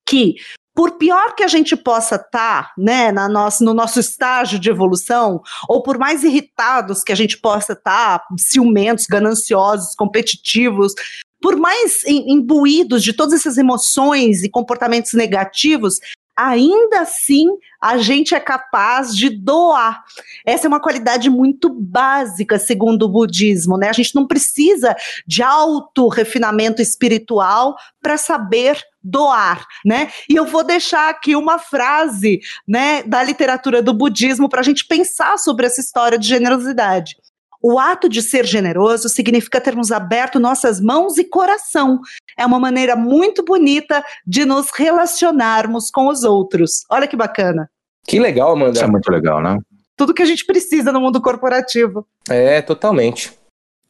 que 0.09 0.35
por 0.73 0.97
pior 0.97 1.35
que 1.35 1.43
a 1.43 1.47
gente 1.47 1.75
possa 1.75 2.15
estar, 2.15 2.63
tá, 2.63 2.73
né, 2.77 3.11
na 3.11 3.27
nossa, 3.27 3.63
no 3.63 3.73
nosso 3.73 3.99
estágio 3.99 4.57
de 4.57 4.69
evolução, 4.69 5.41
ou 5.67 5.83
por 5.83 5.97
mais 5.97 6.23
irritados 6.23 7.03
que 7.03 7.11
a 7.11 7.15
gente 7.15 7.37
possa 7.37 7.73
estar, 7.73 8.19
tá, 8.19 8.25
ciumentos, 8.37 9.05
gananciosos, 9.05 9.93
competitivos, 9.93 10.93
por 11.41 11.57
mais 11.57 12.03
imbuídos 12.07 13.03
de 13.03 13.13
todas 13.13 13.33
essas 13.33 13.57
emoções 13.57 14.41
e 14.41 14.49
comportamentos 14.49 15.13
negativos, 15.13 15.99
ainda 16.39 17.01
assim 17.01 17.47
a 17.81 17.97
gente 17.97 18.33
é 18.33 18.39
capaz 18.39 19.15
de 19.15 19.29
doar. 19.29 20.03
Essa 20.45 20.67
é 20.67 20.69
uma 20.69 20.79
qualidade 20.79 21.29
muito 21.29 21.69
básica, 21.69 22.57
segundo 22.57 23.03
o 23.03 23.09
budismo, 23.09 23.77
né? 23.77 23.89
A 23.89 23.93
gente 23.93 24.15
não 24.15 24.25
precisa 24.25 24.95
de 25.27 25.43
alto 25.43 26.07
refinamento 26.07 26.81
espiritual 26.81 27.75
para 28.01 28.17
saber 28.17 28.81
doar, 29.03 29.65
né? 29.85 30.11
E 30.29 30.35
eu 30.35 30.45
vou 30.45 30.63
deixar 30.63 31.09
aqui 31.09 31.35
uma 31.35 31.57
frase, 31.57 32.39
né, 32.67 33.03
da 33.03 33.23
literatura 33.23 33.81
do 33.81 33.93
budismo 33.93 34.49
para 34.49 34.59
a 34.59 34.63
gente 34.63 34.85
pensar 34.85 35.37
sobre 35.37 35.65
essa 35.65 35.79
história 35.81 36.17
de 36.17 36.27
generosidade. 36.27 37.15
O 37.61 37.77
ato 37.77 38.07
de 38.07 38.21
ser 38.21 38.45
generoso 38.45 39.09
significa 39.09 39.59
termos 39.59 39.91
aberto 39.91 40.39
nossas 40.39 40.79
mãos 40.79 41.17
e 41.17 41.25
coração. 41.25 41.99
É 42.37 42.45
uma 42.45 42.59
maneira 42.59 42.95
muito 42.95 43.43
bonita 43.43 44.03
de 44.25 44.45
nos 44.45 44.69
relacionarmos 44.71 45.91
com 45.91 46.07
os 46.07 46.23
outros. 46.23 46.85
Olha 46.89 47.07
que 47.07 47.17
bacana. 47.17 47.69
Que 48.07 48.19
legal, 48.19 48.53
Amanda. 48.53 48.71
Isso 48.71 48.83
é 48.83 48.87
muito 48.87 49.11
legal, 49.11 49.41
né? 49.41 49.57
Tudo 49.97 50.13
que 50.13 50.21
a 50.21 50.25
gente 50.25 50.45
precisa 50.45 50.91
no 50.91 51.01
mundo 51.01 51.21
corporativo. 51.21 52.07
É, 52.29 52.61
totalmente. 52.61 53.33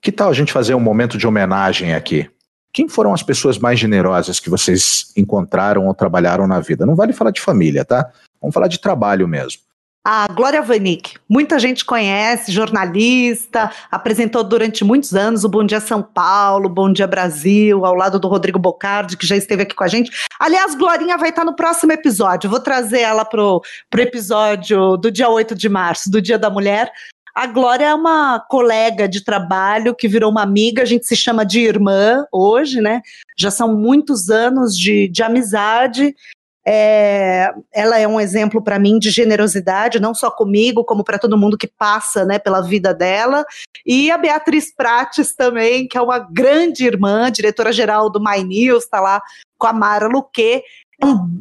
Que 0.01 0.11
tal 0.11 0.29
a 0.29 0.33
gente 0.33 0.51
fazer 0.51 0.73
um 0.73 0.79
momento 0.79 1.17
de 1.17 1.27
homenagem 1.27 1.93
aqui? 1.93 2.29
Quem 2.73 2.87
foram 2.87 3.13
as 3.13 3.21
pessoas 3.21 3.57
mais 3.57 3.79
generosas 3.79 4.39
que 4.39 4.49
vocês 4.49 5.11
encontraram 5.15 5.87
ou 5.87 5.93
trabalharam 5.93 6.47
na 6.47 6.59
vida? 6.59 6.85
Não 6.85 6.95
vale 6.95 7.13
falar 7.13 7.31
de 7.31 7.41
família, 7.41 7.85
tá? 7.85 8.11
Vamos 8.41 8.53
falar 8.53 8.67
de 8.67 8.79
trabalho 8.79 9.27
mesmo. 9.27 9.61
A 10.03 10.27
Glória 10.27 10.61
Vanik, 10.61 11.15
muita 11.27 11.59
gente 11.59 11.83
conhece, 11.83 12.53
jornalista, 12.53 13.69
apresentou 13.91 14.45
durante 14.45 14.81
muitos 14.81 15.13
anos 15.13 15.43
o 15.43 15.49
Bom 15.49 15.65
Dia 15.65 15.81
São 15.81 16.01
Paulo, 16.01 16.69
Bom 16.69 16.91
Dia 16.91 17.05
Brasil, 17.05 17.85
ao 17.85 17.93
lado 17.93 18.17
do 18.17 18.29
Rodrigo 18.29 18.57
Bocardi, 18.57 19.17
que 19.17 19.27
já 19.27 19.35
esteve 19.35 19.63
aqui 19.63 19.75
com 19.75 19.83
a 19.83 19.89
gente. 19.89 20.09
Aliás, 20.39 20.73
Glorinha 20.73 21.17
vai 21.17 21.29
estar 21.29 21.43
no 21.43 21.53
próximo 21.53 21.91
episódio, 21.91 22.49
vou 22.49 22.61
trazer 22.61 23.01
ela 23.01 23.25
pro, 23.25 23.61
pro 23.89 24.01
episódio 24.01 24.95
do 24.95 25.11
dia 25.11 25.27
8 25.27 25.53
de 25.53 25.67
março, 25.67 26.09
do 26.09 26.21
Dia 26.21 26.39
da 26.39 26.49
Mulher. 26.49 26.89
A 27.35 27.45
Glória 27.45 27.85
é 27.85 27.93
uma 27.93 28.39
colega 28.39 29.07
de 29.07 29.23
trabalho 29.23 29.93
que 29.93 30.07
virou 30.07 30.31
uma 30.31 30.43
amiga, 30.43 30.81
a 30.81 30.85
gente 30.85 31.05
se 31.05 31.15
chama 31.15 31.45
de 31.45 31.59
irmã 31.59 32.25
hoje, 32.31 32.79
né? 32.79 33.01
Já 33.37 33.51
são 33.51 33.75
muitos 33.75 34.29
anos 34.29 34.77
de, 34.77 35.09
de 35.09 35.21
amizade 35.21 36.15
é, 36.65 37.51
ela 37.73 37.97
é 37.97 38.07
um 38.07 38.19
exemplo 38.19 38.61
para 38.61 38.79
mim 38.79 38.99
de 38.99 39.09
generosidade, 39.09 39.99
não 39.99 40.13
só 40.13 40.29
comigo, 40.29 40.83
como 40.83 41.03
para 41.03 41.17
todo 41.17 41.37
mundo 41.37 41.57
que 41.57 41.67
passa 41.67 42.25
né, 42.25 42.37
pela 42.37 42.61
vida 42.61 42.93
dela. 42.93 43.45
E 43.85 44.11
a 44.11 44.17
Beatriz 44.17 44.73
Prates 44.73 45.33
também, 45.35 45.87
que 45.87 45.97
é 45.97 46.01
uma 46.01 46.19
grande 46.19 46.85
irmã, 46.85 47.31
diretora-geral 47.31 48.09
do 48.09 48.19
My 48.19 48.43
News, 48.43 48.83
está 48.83 48.99
lá 48.99 49.21
com 49.57 49.67
a 49.67 49.73
Mara 49.73 50.07
Luque. 50.07 50.61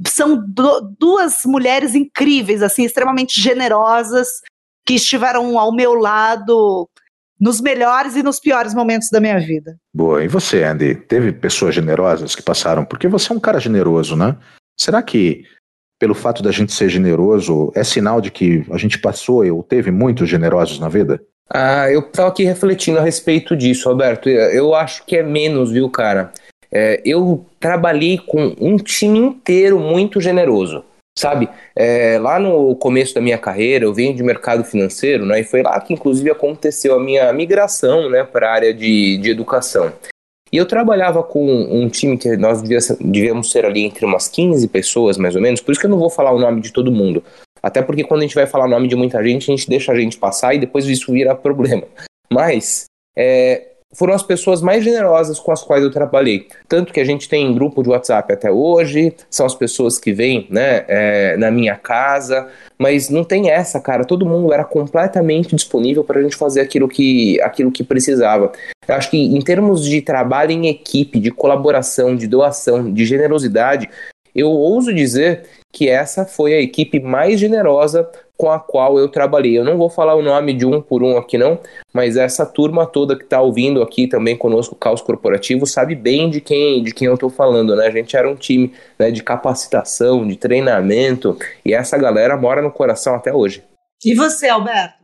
São 0.06 0.42
duas 0.98 1.44
mulheres 1.44 1.94
incríveis, 1.94 2.62
assim, 2.62 2.84
extremamente 2.84 3.40
generosas, 3.40 4.28
que 4.86 4.94
estiveram 4.94 5.58
ao 5.58 5.74
meu 5.74 5.94
lado 5.94 6.88
nos 7.40 7.60
melhores 7.60 8.16
e 8.16 8.22
nos 8.22 8.40
piores 8.40 8.74
momentos 8.74 9.10
da 9.10 9.20
minha 9.20 9.38
vida. 9.38 9.76
Boa. 9.94 10.24
E 10.24 10.28
você, 10.28 10.64
Andy? 10.64 10.94
Teve 10.94 11.32
pessoas 11.32 11.74
generosas 11.74 12.34
que 12.34 12.42
passaram? 12.42 12.84
Porque 12.84 13.06
você 13.06 13.32
é 13.32 13.36
um 13.36 13.40
cara 13.40 13.60
generoso, 13.60 14.16
né? 14.16 14.36
Será 14.80 15.02
que, 15.02 15.44
pelo 15.98 16.14
fato 16.14 16.42
da 16.42 16.52
gente 16.52 16.72
ser 16.72 16.88
generoso, 16.88 17.72
é 17.74 17.82
sinal 17.82 18.20
de 18.20 18.30
que 18.30 18.64
a 18.70 18.78
gente 18.78 18.98
passou 18.98 19.44
ou 19.44 19.62
teve 19.62 19.90
muitos 19.90 20.28
generosos 20.28 20.78
na 20.78 20.88
vida? 20.88 21.20
Ah, 21.50 21.90
eu 21.90 22.00
estava 22.00 22.28
aqui 22.28 22.44
refletindo 22.44 22.98
a 22.98 23.02
respeito 23.02 23.56
disso, 23.56 23.88
Alberto. 23.88 24.28
Eu 24.28 24.74
acho 24.74 25.04
que 25.04 25.16
é 25.16 25.22
menos, 25.22 25.72
viu, 25.72 25.88
cara? 25.90 26.30
É, 26.70 27.00
eu 27.04 27.46
trabalhei 27.58 28.18
com 28.18 28.54
um 28.60 28.76
time 28.76 29.18
inteiro 29.18 29.80
muito 29.80 30.20
generoso, 30.20 30.84
sabe? 31.18 31.48
É, 31.74 32.18
lá 32.18 32.38
no 32.38 32.76
começo 32.76 33.14
da 33.14 33.20
minha 33.22 33.38
carreira, 33.38 33.86
eu 33.86 33.94
venho 33.94 34.14
de 34.14 34.22
mercado 34.22 34.62
financeiro, 34.62 35.24
né? 35.24 35.40
E 35.40 35.44
foi 35.44 35.62
lá 35.62 35.80
que, 35.80 35.94
inclusive, 35.94 36.30
aconteceu 36.30 36.94
a 36.94 37.02
minha 37.02 37.32
migração, 37.32 38.10
né, 38.10 38.22
para 38.22 38.50
a 38.50 38.52
área 38.52 38.74
de, 38.74 39.16
de 39.16 39.30
educação. 39.30 39.90
E 40.52 40.56
eu 40.56 40.66
trabalhava 40.66 41.22
com 41.22 41.46
um 41.46 41.88
time 41.88 42.16
que 42.16 42.36
nós 42.36 42.62
devíamos 42.62 43.50
ser 43.50 43.64
ali 43.64 43.84
entre 43.84 44.04
umas 44.04 44.28
15 44.28 44.66
pessoas, 44.68 45.18
mais 45.18 45.36
ou 45.36 45.42
menos, 45.42 45.60
por 45.60 45.72
isso 45.72 45.80
que 45.80 45.86
eu 45.86 45.90
não 45.90 45.98
vou 45.98 46.10
falar 46.10 46.32
o 46.32 46.38
nome 46.38 46.60
de 46.60 46.72
todo 46.72 46.90
mundo. 46.90 47.22
Até 47.62 47.82
porque 47.82 48.04
quando 48.04 48.20
a 48.20 48.24
gente 48.24 48.34
vai 48.34 48.46
falar 48.46 48.64
o 48.64 48.70
nome 48.70 48.88
de 48.88 48.96
muita 48.96 49.22
gente, 49.22 49.50
a 49.50 49.56
gente 49.56 49.68
deixa 49.68 49.92
a 49.92 49.96
gente 49.96 50.16
passar 50.16 50.54
e 50.54 50.58
depois 50.58 50.86
isso 50.86 51.12
vira 51.12 51.34
problema. 51.36 51.84
Mas 52.30 52.84
é, 53.16 53.67
foram 53.94 54.14
as 54.14 54.22
pessoas 54.22 54.60
mais 54.60 54.84
generosas 54.84 55.38
com 55.38 55.50
as 55.50 55.62
quais 55.62 55.82
eu 55.82 55.90
trabalhei. 55.90 56.46
Tanto 56.68 56.92
que 56.92 57.00
a 57.00 57.04
gente 57.04 57.28
tem 57.28 57.54
grupo 57.54 57.82
de 57.82 57.88
WhatsApp 57.88 58.32
até 58.32 58.50
hoje, 58.50 59.14
são 59.30 59.46
as 59.46 59.54
pessoas 59.54 59.98
que 59.98 60.12
vêm 60.12 60.46
né, 60.50 60.84
é, 60.88 61.36
na 61.36 61.50
minha 61.50 61.74
casa, 61.74 62.48
mas 62.78 63.08
não 63.08 63.24
tem 63.24 63.50
essa, 63.50 63.80
cara. 63.80 64.04
Todo 64.04 64.26
mundo 64.26 64.52
era 64.52 64.64
completamente 64.64 65.54
disponível 65.56 66.04
para 66.04 66.20
a 66.20 66.22
gente 66.22 66.36
fazer 66.36 66.60
aquilo 66.60 66.88
que, 66.88 67.40
aquilo 67.40 67.72
que 67.72 67.82
precisava. 67.82 68.52
Eu 68.86 68.94
acho 68.94 69.10
que 69.10 69.16
em 69.16 69.40
termos 69.40 69.84
de 69.84 70.02
trabalho 70.02 70.52
em 70.52 70.68
equipe, 70.68 71.18
de 71.18 71.30
colaboração, 71.30 72.14
de 72.14 72.26
doação, 72.26 72.92
de 72.92 73.06
generosidade, 73.06 73.88
eu 74.34 74.50
ouso 74.50 74.92
dizer 74.94 75.44
que 75.72 75.88
essa 75.88 76.24
foi 76.24 76.54
a 76.54 76.60
equipe 76.60 77.00
mais 77.00 77.40
generosa 77.40 78.08
com 78.38 78.52
a 78.52 78.60
qual 78.60 78.98
eu 78.98 79.08
trabalhei. 79.08 79.58
Eu 79.58 79.64
não 79.64 79.76
vou 79.76 79.90
falar 79.90 80.14
o 80.14 80.22
nome 80.22 80.54
de 80.54 80.64
um 80.64 80.80
por 80.80 81.02
um 81.02 81.18
aqui 81.18 81.36
não, 81.36 81.58
mas 81.92 82.16
essa 82.16 82.46
turma 82.46 82.86
toda 82.86 83.16
que 83.16 83.24
está 83.24 83.40
ouvindo 83.40 83.82
aqui 83.82 84.06
também 84.06 84.36
conosco, 84.36 84.76
o 84.76 84.78
Caos 84.78 85.02
Corporativo, 85.02 85.66
sabe 85.66 85.96
bem 85.96 86.30
de 86.30 86.40
quem, 86.40 86.82
de 86.82 86.94
quem 86.94 87.08
eu 87.08 87.14
estou 87.14 87.28
falando, 87.28 87.74
né? 87.74 87.88
A 87.88 87.90
gente 87.90 88.16
era 88.16 88.30
um 88.30 88.36
time 88.36 88.72
né, 88.96 89.10
de 89.10 89.24
capacitação, 89.24 90.26
de 90.26 90.36
treinamento, 90.36 91.36
e 91.64 91.74
essa 91.74 91.98
galera 91.98 92.36
mora 92.36 92.62
no 92.62 92.70
coração 92.70 93.16
até 93.16 93.34
hoje. 93.34 93.62
E 94.04 94.14
você, 94.14 94.48
Alberto? 94.48 94.98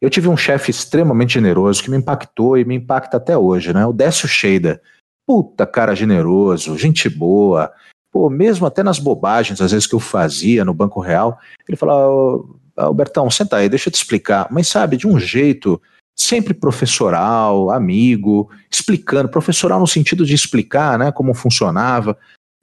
Eu 0.00 0.08
tive 0.08 0.28
um 0.28 0.36
chefe 0.36 0.70
extremamente 0.70 1.34
generoso 1.34 1.82
que 1.82 1.90
me 1.90 1.96
impactou 1.96 2.56
e 2.56 2.64
me 2.64 2.76
impacta 2.76 3.16
até 3.16 3.36
hoje, 3.36 3.74
né? 3.74 3.84
O 3.84 3.92
Décio 3.92 4.28
Sheida. 4.28 4.80
Puta 5.26 5.66
cara 5.66 5.96
generoso, 5.96 6.78
gente 6.78 7.08
boa. 7.08 7.72
Pô, 8.12 8.30
mesmo 8.30 8.64
até 8.64 8.84
nas 8.84 9.00
bobagens, 9.00 9.60
às 9.60 9.72
vezes 9.72 9.88
que 9.88 9.94
eu 9.94 10.00
fazia 10.00 10.64
no 10.64 10.72
Banco 10.72 11.00
Real, 11.00 11.36
ele 11.68 11.76
falava, 11.76 12.44
Albertão, 12.76 13.30
senta 13.30 13.56
aí, 13.56 13.68
deixa 13.68 13.88
eu 13.88 13.92
te 13.92 13.96
explicar. 13.96 14.48
Mas 14.50 14.68
sabe, 14.68 14.96
de 14.96 15.06
um 15.06 15.18
jeito 15.18 15.80
sempre 16.14 16.54
professoral, 16.54 17.70
amigo, 17.70 18.50
explicando, 18.70 19.28
professoral 19.28 19.78
no 19.78 19.86
sentido 19.86 20.24
de 20.24 20.34
explicar, 20.34 20.98
né, 20.98 21.12
como 21.12 21.34
funcionava. 21.34 22.16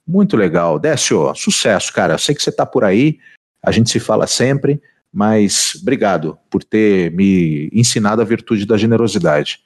Muito 0.06 0.36
legal. 0.36 0.78
Décio, 0.78 1.34
sucesso, 1.34 1.92
cara. 1.92 2.14
Eu 2.14 2.18
sei 2.18 2.34
que 2.34 2.42
você 2.42 2.50
está 2.50 2.66
por 2.66 2.84
aí, 2.84 3.18
a 3.62 3.70
gente 3.70 3.90
se 3.90 4.00
fala 4.00 4.26
sempre, 4.26 4.82
mas 5.12 5.78
obrigado 5.80 6.36
por 6.50 6.62
ter 6.62 7.12
me 7.12 7.70
ensinado 7.72 8.20
a 8.20 8.24
virtude 8.24 8.66
da 8.66 8.76
generosidade. 8.76 9.60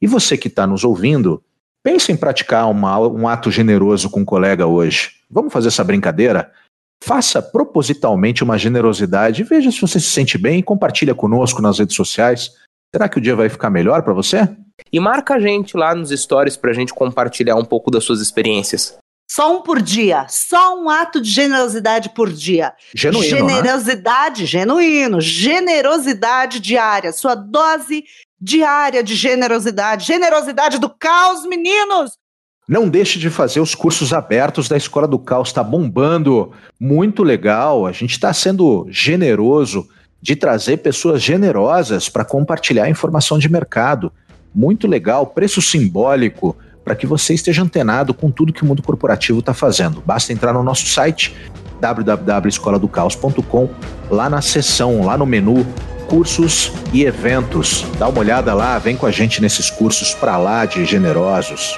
E 0.00 0.06
você 0.06 0.36
que 0.36 0.48
está 0.48 0.66
nos 0.66 0.84
ouvindo, 0.84 1.42
pense 1.82 2.12
em 2.12 2.16
praticar 2.16 2.70
uma, 2.70 2.98
um 2.98 3.26
ato 3.26 3.50
generoso 3.50 4.10
com 4.10 4.20
um 4.20 4.24
colega 4.24 4.66
hoje. 4.66 5.12
Vamos 5.30 5.52
fazer 5.52 5.68
essa 5.68 5.82
brincadeira? 5.82 6.52
Faça 7.04 7.42
propositalmente 7.42 8.44
uma 8.44 8.56
generosidade, 8.56 9.42
veja 9.42 9.72
se 9.72 9.80
você 9.80 9.98
se 9.98 10.06
sente 10.06 10.38
bem 10.38 10.60
e 10.60 10.62
compartilha 10.62 11.16
conosco 11.16 11.60
nas 11.60 11.80
redes 11.80 11.96
sociais. 11.96 12.52
Será 12.94 13.08
que 13.08 13.18
o 13.18 13.20
dia 13.20 13.34
vai 13.34 13.48
ficar 13.48 13.70
melhor 13.70 14.04
para 14.04 14.12
você? 14.12 14.48
E 14.92 15.00
marca 15.00 15.34
a 15.34 15.40
gente 15.40 15.76
lá 15.76 15.96
nos 15.96 16.10
stories 16.10 16.56
para 16.56 16.70
a 16.70 16.74
gente 16.74 16.94
compartilhar 16.94 17.56
um 17.56 17.64
pouco 17.64 17.90
das 17.90 18.04
suas 18.04 18.20
experiências. 18.20 18.96
Só 19.28 19.56
um 19.56 19.62
por 19.62 19.82
dia, 19.82 20.26
só 20.28 20.80
um 20.80 20.88
ato 20.88 21.20
de 21.20 21.28
generosidade 21.28 22.10
por 22.10 22.30
dia. 22.30 22.72
Genuíno, 22.94 23.46
né? 23.46 23.54
Generosidade, 23.56 24.42
né? 24.42 24.46
genuíno, 24.46 25.20
generosidade 25.20 26.60
diária, 26.60 27.12
sua 27.12 27.34
dose 27.34 28.04
diária 28.40 29.02
de 29.02 29.16
generosidade, 29.16 30.06
generosidade 30.06 30.78
do 30.78 30.88
caos, 30.88 31.44
meninos. 31.46 32.12
Não 32.68 32.88
deixe 32.88 33.18
de 33.18 33.28
fazer 33.28 33.60
os 33.60 33.74
cursos 33.74 34.12
abertos 34.12 34.68
da 34.68 34.76
Escola 34.76 35.08
do 35.08 35.18
Caos, 35.18 35.48
está 35.48 35.64
bombando. 35.64 36.52
Muito 36.78 37.24
legal. 37.24 37.86
A 37.86 37.92
gente 37.92 38.12
está 38.12 38.32
sendo 38.32 38.86
generoso 38.88 39.88
de 40.20 40.36
trazer 40.36 40.76
pessoas 40.78 41.20
generosas 41.20 42.08
para 42.08 42.24
compartilhar 42.24 42.88
informação 42.88 43.36
de 43.38 43.48
mercado. 43.50 44.12
Muito 44.54 44.86
legal, 44.86 45.26
preço 45.26 45.60
simbólico, 45.60 46.56
para 46.84 46.94
que 46.94 47.06
você 47.06 47.34
esteja 47.34 47.62
antenado 47.62 48.14
com 48.14 48.30
tudo 48.30 48.52
que 48.52 48.62
o 48.62 48.66
mundo 48.66 48.82
corporativo 48.82 49.40
está 49.40 49.52
fazendo. 49.52 50.00
Basta 50.06 50.32
entrar 50.32 50.52
no 50.52 50.62
nosso 50.62 50.86
site 50.86 51.34
www.escoladocaos.com, 51.80 53.68
lá 54.08 54.30
na 54.30 54.40
seção, 54.40 55.04
lá 55.04 55.18
no 55.18 55.26
menu 55.26 55.66
cursos 56.08 56.70
e 56.92 57.04
eventos. 57.04 57.84
Dá 57.98 58.06
uma 58.06 58.20
olhada 58.20 58.54
lá, 58.54 58.78
vem 58.78 58.94
com 58.94 59.06
a 59.06 59.10
gente 59.10 59.40
nesses 59.40 59.70
cursos 59.70 60.14
para 60.14 60.36
lá 60.36 60.64
de 60.64 60.84
generosos. 60.84 61.76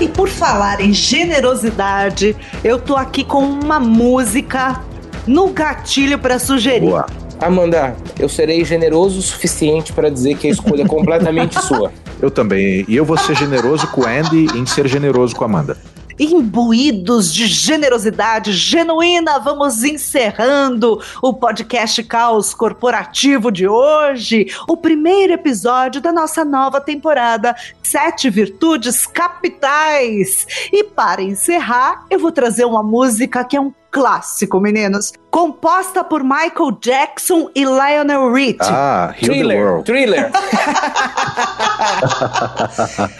E 0.00 0.08
por 0.08 0.28
falar 0.28 0.80
em 0.80 0.92
generosidade, 0.92 2.34
eu 2.64 2.78
tô 2.78 2.96
aqui 2.96 3.22
com 3.22 3.42
uma 3.42 3.78
música 3.78 4.80
no 5.26 5.48
gatilho 5.48 6.18
para 6.18 6.38
sugerir. 6.38 6.88
Boa. 6.88 7.06
Amanda, 7.40 7.96
eu 8.18 8.28
serei 8.28 8.64
generoso 8.64 9.18
o 9.18 9.22
suficiente 9.22 9.92
para 9.92 10.10
dizer 10.10 10.36
que 10.36 10.46
a 10.46 10.50
escolha 10.50 10.82
é 10.82 10.86
completamente 10.86 11.60
sua. 11.64 11.92
Eu 12.20 12.30
também. 12.30 12.84
E 12.86 12.96
eu 12.96 13.04
vou 13.04 13.16
ser 13.16 13.34
generoso 13.34 13.86
com 13.88 14.02
o 14.02 14.06
Andy 14.06 14.46
em 14.58 14.66
ser 14.66 14.86
generoso 14.86 15.34
com 15.34 15.44
a 15.44 15.46
Amanda 15.46 15.76
imbuídos 16.18 17.32
de 17.32 17.46
generosidade 17.46 18.52
genuína, 18.52 19.38
vamos 19.38 19.82
encerrando 19.84 21.00
o 21.22 21.32
podcast 21.32 22.02
Caos 22.04 22.54
Corporativo 22.54 23.50
de 23.50 23.66
hoje, 23.68 24.46
o 24.68 24.76
primeiro 24.76 25.32
episódio 25.32 26.00
da 26.00 26.12
nossa 26.12 26.44
nova 26.44 26.80
temporada, 26.80 27.54
Sete 27.82 28.28
Virtudes 28.30 29.06
Capitais. 29.06 30.46
E 30.72 30.84
para 30.84 31.22
encerrar, 31.22 32.04
eu 32.10 32.18
vou 32.18 32.32
trazer 32.32 32.64
uma 32.64 32.82
música 32.82 33.44
que 33.44 33.56
é 33.56 33.60
um 33.60 33.72
clássico, 33.90 34.60
meninos. 34.60 35.12
Composta 35.30 36.04
por 36.04 36.22
Michael 36.22 36.78
Jackson 36.80 37.50
e 37.54 37.64
Lionel 37.64 38.32
Richie. 38.32 38.58
Ah, 38.60 39.14
Heal 39.20 39.32
Thriller. 39.32 39.56
the 39.56 39.64
World. 39.64 39.84
Thriller. 39.84 40.30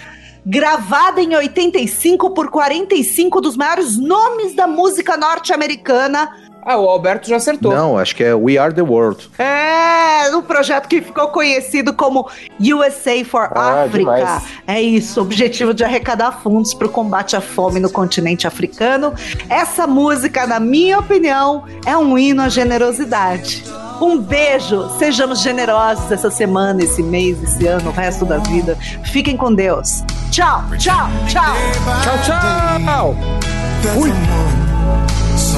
gravada 0.44 1.20
em 1.20 1.34
85 1.34 2.30
por 2.30 2.50
45 2.50 3.40
dos 3.40 3.56
maiores 3.56 3.96
nomes 3.96 4.54
da 4.54 4.66
música 4.66 5.16
norte-americana, 5.16 6.49
Ah, 6.62 6.76
o 6.76 6.88
Alberto 6.88 7.28
já 7.28 7.36
acertou. 7.36 7.72
Não, 7.74 7.98
acho 7.98 8.14
que 8.14 8.22
é 8.22 8.34
We 8.34 8.58
Are 8.58 8.72
the 8.72 8.82
World. 8.82 9.30
É, 9.38 10.34
um 10.34 10.42
projeto 10.42 10.86
que 10.88 11.00
ficou 11.00 11.28
conhecido 11.28 11.92
como 11.92 12.28
USA 12.60 13.24
for 13.24 13.50
Ah, 13.54 13.84
Africa. 13.84 13.98
demais. 13.98 14.42
É 14.66 14.80
isso, 14.80 15.20
objetivo 15.20 15.72
de 15.72 15.82
arrecadar 15.84 16.40
fundos 16.42 16.74
para 16.74 16.86
o 16.86 16.90
combate 16.90 17.34
à 17.36 17.40
fome 17.40 17.80
no 17.80 17.90
continente 17.90 18.46
africano. 18.46 19.14
Essa 19.48 19.86
música, 19.86 20.46
na 20.46 20.60
minha 20.60 20.98
opinião, 20.98 21.64
é 21.86 21.96
um 21.96 22.16
hino 22.18 22.42
à 22.42 22.48
generosidade. 22.48 23.64
Um 24.00 24.18
beijo, 24.18 24.88
sejamos 24.98 25.40
generosos 25.42 26.10
essa 26.10 26.30
semana, 26.30 26.82
esse 26.82 27.02
mês, 27.02 27.42
esse 27.42 27.66
ano, 27.66 27.90
o 27.90 27.92
resto 27.92 28.24
da 28.24 28.38
vida. 28.38 28.76
Fiquem 29.12 29.36
com 29.36 29.52
Deus. 29.54 30.02
Tchau, 30.30 30.62
tchau, 30.78 31.08
tchau. 31.26 31.54
Tchau, 32.02 32.18
tchau! 32.24 33.50
someone 33.82 34.69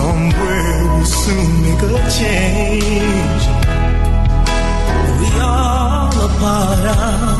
somewhere 0.02 0.84
we'll 0.92 1.10
soon 1.24 1.50
make 1.64 1.82
a 1.82 2.00
change. 2.18 3.44
We 5.20 5.28
all 5.40 6.10
a 6.26 6.30
part 6.42 6.84
of 6.90 7.36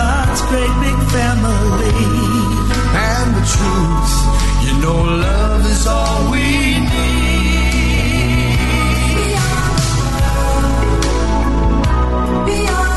God's 0.00 0.40
great 0.50 0.74
big 0.84 0.98
family. 1.16 2.00
And 3.08 3.28
the 3.38 3.44
truth, 3.54 4.14
you 4.64 4.72
know, 4.82 5.00
love 5.26 5.62
is 5.74 5.84
all 5.86 6.20
we 6.32 6.46
need. 6.90 7.28
beyond 12.48 12.87